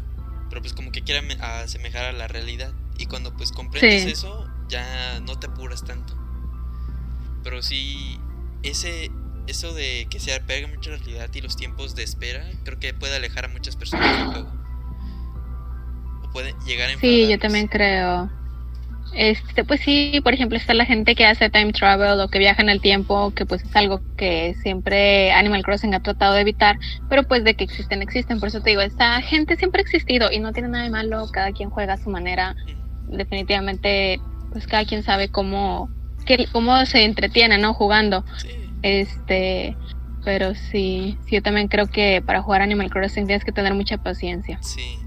[0.48, 1.22] Pero pues como que quiera
[1.62, 2.72] asemejar a la realidad.
[2.98, 6.16] Y cuando pues comprendes eso, ya no te apuras tanto.
[7.42, 8.18] Pero sí,
[8.62, 9.10] ese
[9.46, 12.78] eso de que se apegue mucho a la realidad y los tiempos de espera, creo
[12.78, 14.52] que puede alejar a muchas personas del juego.
[16.24, 18.30] O puede llegar a Sí, yo también creo.
[19.14, 22.62] Este, pues sí, por ejemplo, está la gente que hace time travel o que viaja
[22.62, 26.78] en el tiempo, que pues es algo que siempre Animal Crossing ha tratado de evitar,
[27.08, 28.38] pero pues de que existen, existen.
[28.38, 31.28] Por eso te digo, esta gente siempre ha existido y no tiene nada de malo,
[31.32, 32.54] cada quien juega a su manera.
[33.08, 34.20] Definitivamente,
[34.52, 35.90] pues cada quien sabe cómo
[36.24, 37.74] que, cómo se entretiene, ¿no?
[37.74, 38.24] Jugando.
[38.82, 39.76] Este,
[40.24, 43.98] pero sí, sí, yo también creo que para jugar Animal Crossing tienes que tener mucha
[43.98, 44.58] paciencia.
[44.62, 44.98] Sí,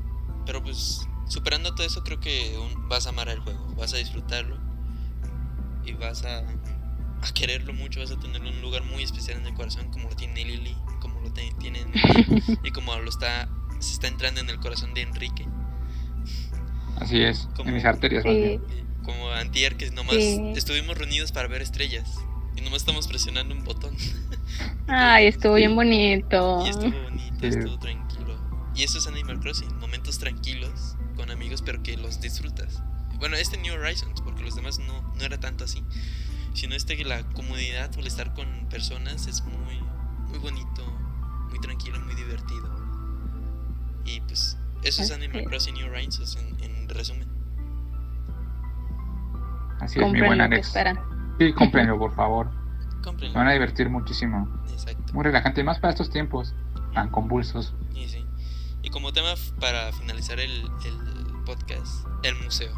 [0.46, 1.03] pero pues
[1.34, 2.56] superando todo eso creo que
[2.88, 4.56] vas a amar el juego, vas a disfrutarlo
[5.84, 9.54] y vas a, a quererlo mucho, vas a tener un lugar muy especial en el
[9.56, 11.86] corazón como lo tiene Lily, como lo tiene
[12.64, 15.46] y como lo está se está entrando en el corazón de Enrique.
[16.98, 18.24] Así es, en mis arterias.
[19.04, 22.10] Como antier que nomás estuvimos reunidos para ver estrellas.
[22.56, 23.98] Y nomás estamos presionando un botón.
[24.88, 26.64] Ay, estuvo bien bonito.
[26.66, 28.38] Y estuvo bonito, estuvo tranquilo.
[28.76, 30.72] Y eso es Animal Crossing, momentos tranquilos
[31.24, 32.84] con amigos, pero que los disfrutas.
[33.18, 35.82] Bueno, este New Horizons, porque los demás no, no era tanto así.
[36.54, 39.80] Sino este que la comunidad o el estar con personas es muy,
[40.28, 40.86] muy bonito,
[41.50, 42.70] muy tranquilo, muy divertido.
[44.04, 47.30] Y pues eso es Animal Crossing New Horizons en, en resumen.
[49.80, 50.74] Así es, mi buena Alex.
[51.40, 52.52] Sí, cómprenlo, por favor.
[53.22, 54.50] Me van a divertir muchísimo.
[54.70, 55.14] Exacto.
[55.14, 56.54] Muy relajante, más para estos tiempos
[56.94, 57.74] tan convulsos.
[57.96, 58.26] Y, sí.
[58.82, 60.52] y como tema para finalizar el,
[60.86, 61.13] el
[61.46, 62.72] podcast, el museo.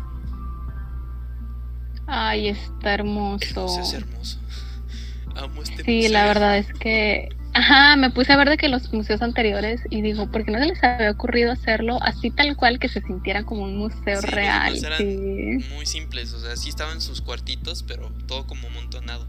[2.07, 3.45] Ay, está hermoso.
[3.45, 4.39] El museo es hermoso.
[5.35, 8.91] Amo este sí, la verdad es que Ajá, me puse a ver de que los
[8.91, 12.79] museos anteriores y digo, ¿por qué no se les había ocurrido hacerlo así tal cual
[12.79, 14.77] que se sintiera como un museo real?
[14.97, 15.65] sí.
[15.73, 19.25] muy simples, o sea, sí estaban sus cuartitos, pero todo como amontonado.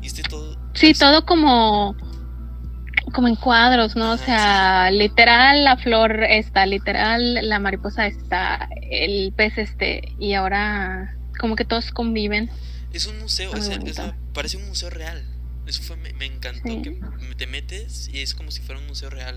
[0.00, 0.56] Y este todo.
[0.72, 1.94] Sí, todo como
[3.12, 4.12] como en cuadros, ¿no?
[4.12, 11.16] o sea, literal la flor está, literal la mariposa está, el pez este, y ahora
[11.38, 12.50] como que todos conviven.
[12.92, 15.24] Es un museo, o sea, parece un museo real.
[15.66, 17.00] Eso fue, me, encantó que
[17.36, 19.36] te metes y es como si fuera un museo real.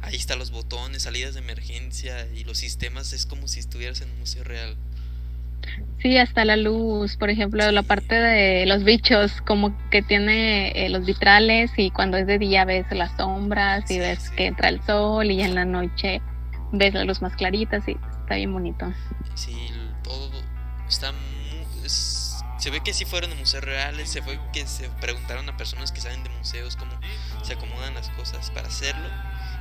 [0.00, 4.10] ahí están los botones, salidas de emergencia y los sistemas, es como si estuvieras en
[4.10, 4.76] un museo real.
[6.00, 10.88] Sí, hasta la luz, por ejemplo, la parte de los bichos, como que tiene eh,
[10.88, 14.82] los vitrales y cuando es de día ves las sombras y ves que entra el
[14.82, 16.20] sol y en la noche
[16.72, 18.92] ves la luz más clarita, sí, está bien bonito.
[19.34, 19.70] Sí,
[20.02, 20.42] todo
[20.88, 21.42] está muy,
[22.62, 26.00] se ve que sí fueron museos reales, se fue que se preguntaron a personas que
[26.00, 26.92] saben de museos cómo
[27.42, 29.08] se acomodan las cosas para hacerlo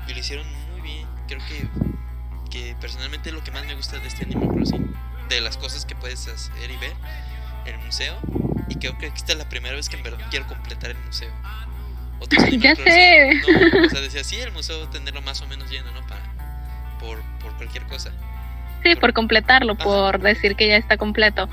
[0.07, 1.07] y lo hicieron muy bien.
[1.27, 1.67] Creo que,
[2.51, 4.93] que personalmente lo que más me gusta de este Animal Crossing,
[5.29, 6.93] de las cosas que puedes hacer y ver
[7.65, 8.15] el museo,
[8.69, 11.31] y creo que esta es la primera vez que en verdad quiero completar el museo.
[12.51, 13.41] ya sé.
[13.85, 16.05] o sea, decía, sí, el museo tenerlo más o menos lleno, ¿no?
[16.07, 16.21] Para,
[16.99, 18.11] por, por cualquier cosa.
[18.83, 21.49] Sí, por, completarlo, por decir que ya está completo.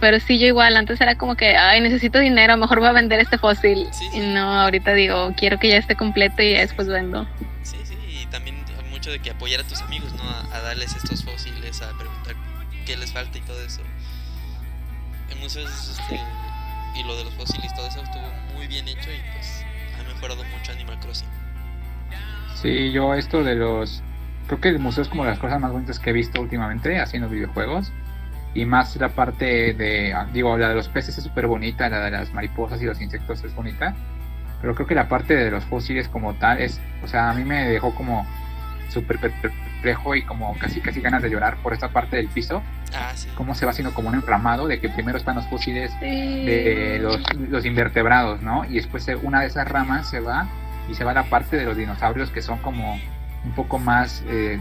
[0.00, 3.20] Pero sí, yo igual, antes era como que, ay, necesito dinero, mejor voy a vender
[3.20, 3.88] este fósil.
[4.12, 7.26] Y no, ahorita digo, quiero que ya esté completo y después vendo.
[7.62, 7.76] Sí,
[9.04, 10.22] y mucho de que apoyar a tus amigos, ¿no?
[10.54, 12.34] A, darles estos fósiles, a preguntar
[12.86, 13.82] qué les falta y todo eso.
[15.30, 16.20] El museo este,
[16.94, 19.64] y lo de los fósiles, todo eso estuvo muy bien hecho y pues
[19.98, 21.28] ha mejorado mucho Animal Crossing.
[22.54, 24.02] Sí, yo esto de los...
[24.46, 27.28] Creo que el museo es como las cosas más bonitas que he visto últimamente haciendo
[27.28, 27.92] videojuegos
[28.54, 32.10] y más la parte de, digo, la de los peces es súper bonita, la de
[32.10, 33.96] las mariposas y los insectos es bonita,
[34.60, 37.44] pero creo que la parte de los fósiles como tal es, o sea, a mí
[37.44, 38.26] me dejó como
[38.94, 42.62] súper perplejo y como casi casi ganas de llorar por esta parte del piso.
[42.94, 43.28] Ah, sí.
[43.34, 47.20] Cómo se va haciendo como un enramado de que primero están los fósiles de los,
[47.50, 48.64] los, invertebrados, ¿no?
[48.64, 50.46] Y después una de esas ramas se va
[50.88, 52.98] y se va a la parte de los dinosaurios que son como
[53.44, 54.58] un poco más eh,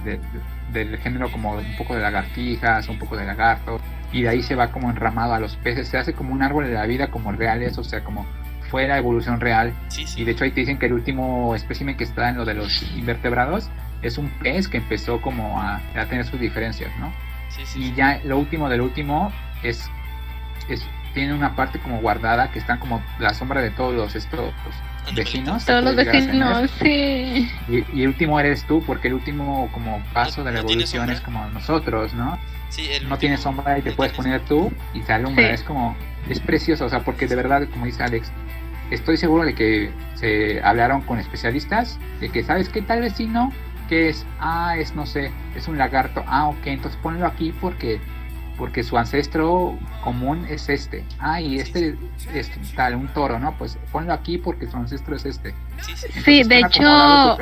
[0.72, 3.80] del género como un poco de lagartijas, un poco de lagarto,
[4.12, 6.66] y de ahí se va como enramado a los peces, se hace como un árbol
[6.66, 8.26] de la vida como reales, o sea, como
[8.70, 9.74] fue la evolución real.
[10.16, 12.56] Y de hecho ahí te dicen que el último espécimen que está en lo de
[12.56, 13.70] los invertebrados
[14.04, 17.12] es un pez que empezó como a, tener sus diferencias, ¿no?
[17.76, 19.32] y ya lo último del último
[19.62, 19.88] es,
[20.70, 20.84] es
[21.14, 24.52] tiene una parte como guardada que están como la sombra de todos los estos
[25.16, 25.66] vecinos.
[25.66, 27.50] Todos los vecinos, sí.
[27.70, 31.46] Y, el último eres tú, porque el último como paso de la evolución es como
[31.50, 32.40] nosotros, ¿no?
[32.70, 35.52] Sí, no tiene sombra y te puedes poner tú y te alumbra.
[35.52, 35.96] Es como,
[36.30, 38.32] es precioso, o sea, porque de verdad, como dice Alex,
[38.90, 43.52] estoy seguro de que se hablaron con especialistas, de que, ¿sabes qué tal vecino?
[43.90, 46.24] Que es, ah, es, no sé, es un lagarto.
[46.28, 48.00] Ah, ok, entonces ponlo aquí porque
[48.58, 51.04] porque su ancestro común es este.
[51.20, 51.96] Ah, y este
[52.34, 53.58] es tal, un toro, ¿no?
[53.58, 55.54] Pues ponlo aquí porque su ancestro es este.
[56.24, 57.38] sí, de hecho,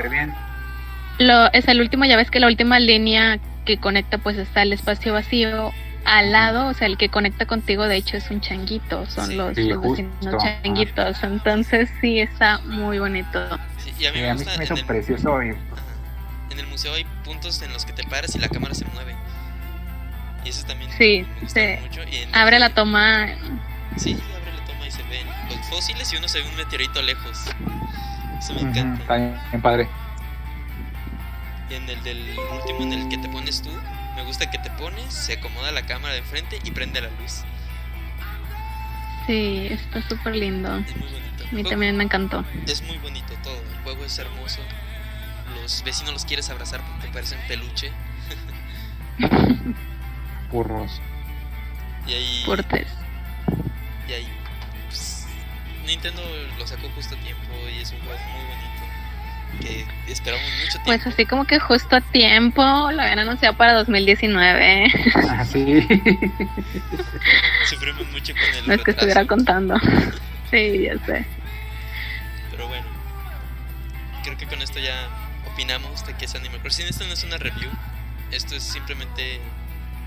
[1.19, 4.73] lo, es el último, ya ves que la última línea que conecta pues está el
[4.73, 5.71] espacio vacío
[6.05, 9.55] al lado, o sea, el que conecta contigo de hecho es un changuito, son los,
[9.55, 13.39] changuitos, entonces sí está muy bonito.
[13.99, 15.39] y a mí, me, gusta, hizo precioso.
[16.62, 19.16] El museo hay puntos en los que te paras y la cámara se mueve.
[20.45, 22.01] Y eso también sí, me mucho.
[22.34, 23.28] abre la toma.
[23.97, 27.01] Sí, abre la toma y se ven los fósiles y uno se ve un meteorito
[27.01, 27.39] lejos.
[28.39, 29.01] Eso me encanta.
[29.01, 29.88] Está bien, padre.
[31.70, 33.70] Y en el del último, en el que te pones tú,
[34.16, 37.43] me gusta que te pones, se acomoda la cámara de enfrente y prende la luz.
[39.28, 40.78] Sí, está súper lindo.
[40.78, 41.45] Es muy bonito.
[41.49, 42.43] A mí también me encantó.
[42.66, 43.62] Es muy bonito todo.
[43.62, 44.62] El juego es hermoso.
[45.62, 47.91] Los vecinos los quieres abrazar porque parecen peluche.
[50.51, 50.99] Porros.
[52.07, 52.41] Y ahí.
[52.45, 52.88] Fuertes.
[54.07, 54.28] Y ahí.
[54.88, 55.28] Pues,
[55.86, 56.22] Nintendo
[56.57, 58.72] lo sacó justo a tiempo y es un juego muy bonito.
[59.62, 60.86] Que esperamos mucho tiempo.
[60.86, 64.91] Pues así como que justo a tiempo lo habían anunciado para 2019.
[65.30, 65.88] Ah, sí.
[67.70, 68.68] Sufrimos mucho con el.
[68.68, 69.76] No es que estuviera contando.
[70.51, 71.26] sí, ya sé.
[72.51, 72.86] Pero bueno.
[74.24, 75.07] Creo que con esto ya
[75.62, 76.88] opinamos de que es Animal Crossing.
[76.88, 77.70] Esto no es una review.
[78.32, 79.39] Esto es simplemente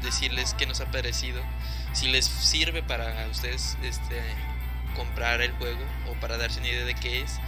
[0.02, 1.40] decirles qué nos ha parecido.
[1.92, 4.20] Si les sirve para ustedes este,
[4.96, 7.38] comprar el juego o para darse una idea de qué es,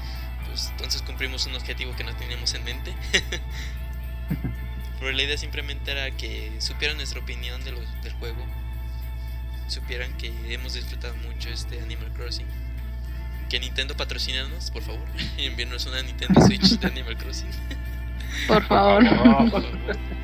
[0.47, 2.95] pues entonces cumplimos un objetivo que no teníamos en mente.
[5.01, 8.47] Pero la idea simplemente era que supieran nuestra opinión de los, del juego,
[9.67, 12.47] supieran que hemos disfrutado mucho este Animal Crossing.
[13.49, 17.51] Que Nintendo patrocinanos, por favor, y envíenos una Nintendo Switch de Animal Crossing.
[18.47, 19.05] Por favor.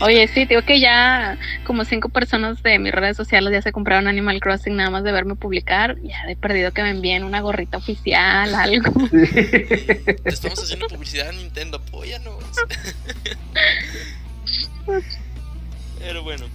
[0.00, 4.06] Oye, sí, digo que ya como cinco personas de mis redes sociales ya se compraron
[4.08, 5.96] Animal Crossing nada más de verme publicar.
[6.02, 8.92] Ya he perdido que me envíen una gorrita oficial, algo.
[10.24, 12.42] estamos haciendo publicidad a Nintendo, apóyanos.
[15.98, 16.46] Pero bueno,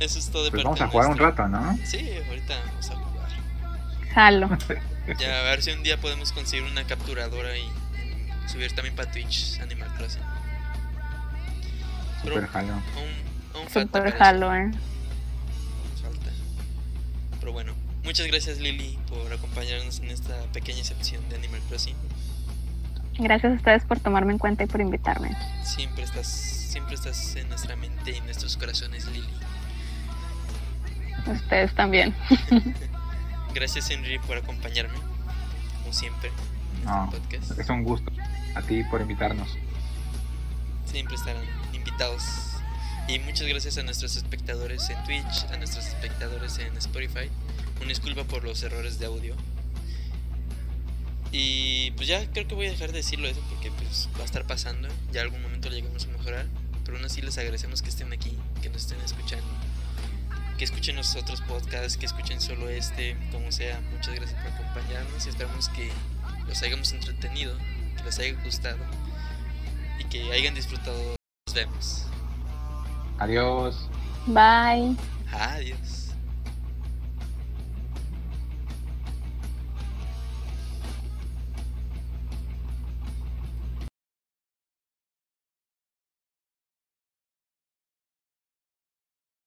[0.00, 1.76] eso es todo de pues Vamos a jugar un rato, ¿no?
[1.84, 3.28] Sí, ahorita vamos a jugar.
[4.14, 4.58] Jalo.
[5.18, 7.68] Ya, a ver si un día podemos conseguir una capturadora y
[8.46, 10.22] subir también para Twitch Animal Crossing.
[12.22, 12.82] Super jalo.
[13.72, 14.70] Super jalo, eh.
[16.02, 16.30] Falta.
[17.40, 17.74] Pero bueno,
[18.04, 21.96] muchas gracias Lili por acompañarnos en esta pequeña sección de Animal Crossing.
[23.18, 25.36] Gracias a ustedes por tomarme en cuenta y por invitarme.
[25.62, 29.28] Siempre estás, siempre estás en nuestra mente y en nuestros corazones, Lili.
[31.26, 32.14] Ustedes también.
[33.54, 34.98] gracias Henry por acompañarme,
[35.80, 36.30] como siempre.
[36.84, 37.58] En este podcast.
[37.58, 38.12] Es un gusto
[38.54, 39.48] a ti por invitarnos.
[40.86, 41.44] Siempre estarán
[43.06, 47.30] y muchas gracias a nuestros espectadores en Twitch, a nuestros espectadores en Spotify.
[47.78, 49.36] Una disculpa por los errores de audio.
[51.30, 54.24] Y pues ya creo que voy a dejar de decirlo eso porque pues va a
[54.24, 54.88] estar pasando.
[55.12, 56.46] Ya algún momento lo llegamos a mejorar.
[56.84, 59.46] Pero aún así les agradecemos que estén aquí, que nos estén escuchando.
[60.56, 63.82] Que escuchen los otros podcasts, que escuchen solo este, como sea.
[63.92, 65.90] Muchas gracias por acompañarnos y esperamos que
[66.46, 67.56] los hayamos entretenido,
[67.96, 68.78] que les haya gustado
[69.98, 71.16] y que hayan disfrutado
[71.54, 72.06] vemos.
[73.18, 73.88] Adiós.
[74.26, 74.96] Bye.
[75.32, 76.03] Adiós.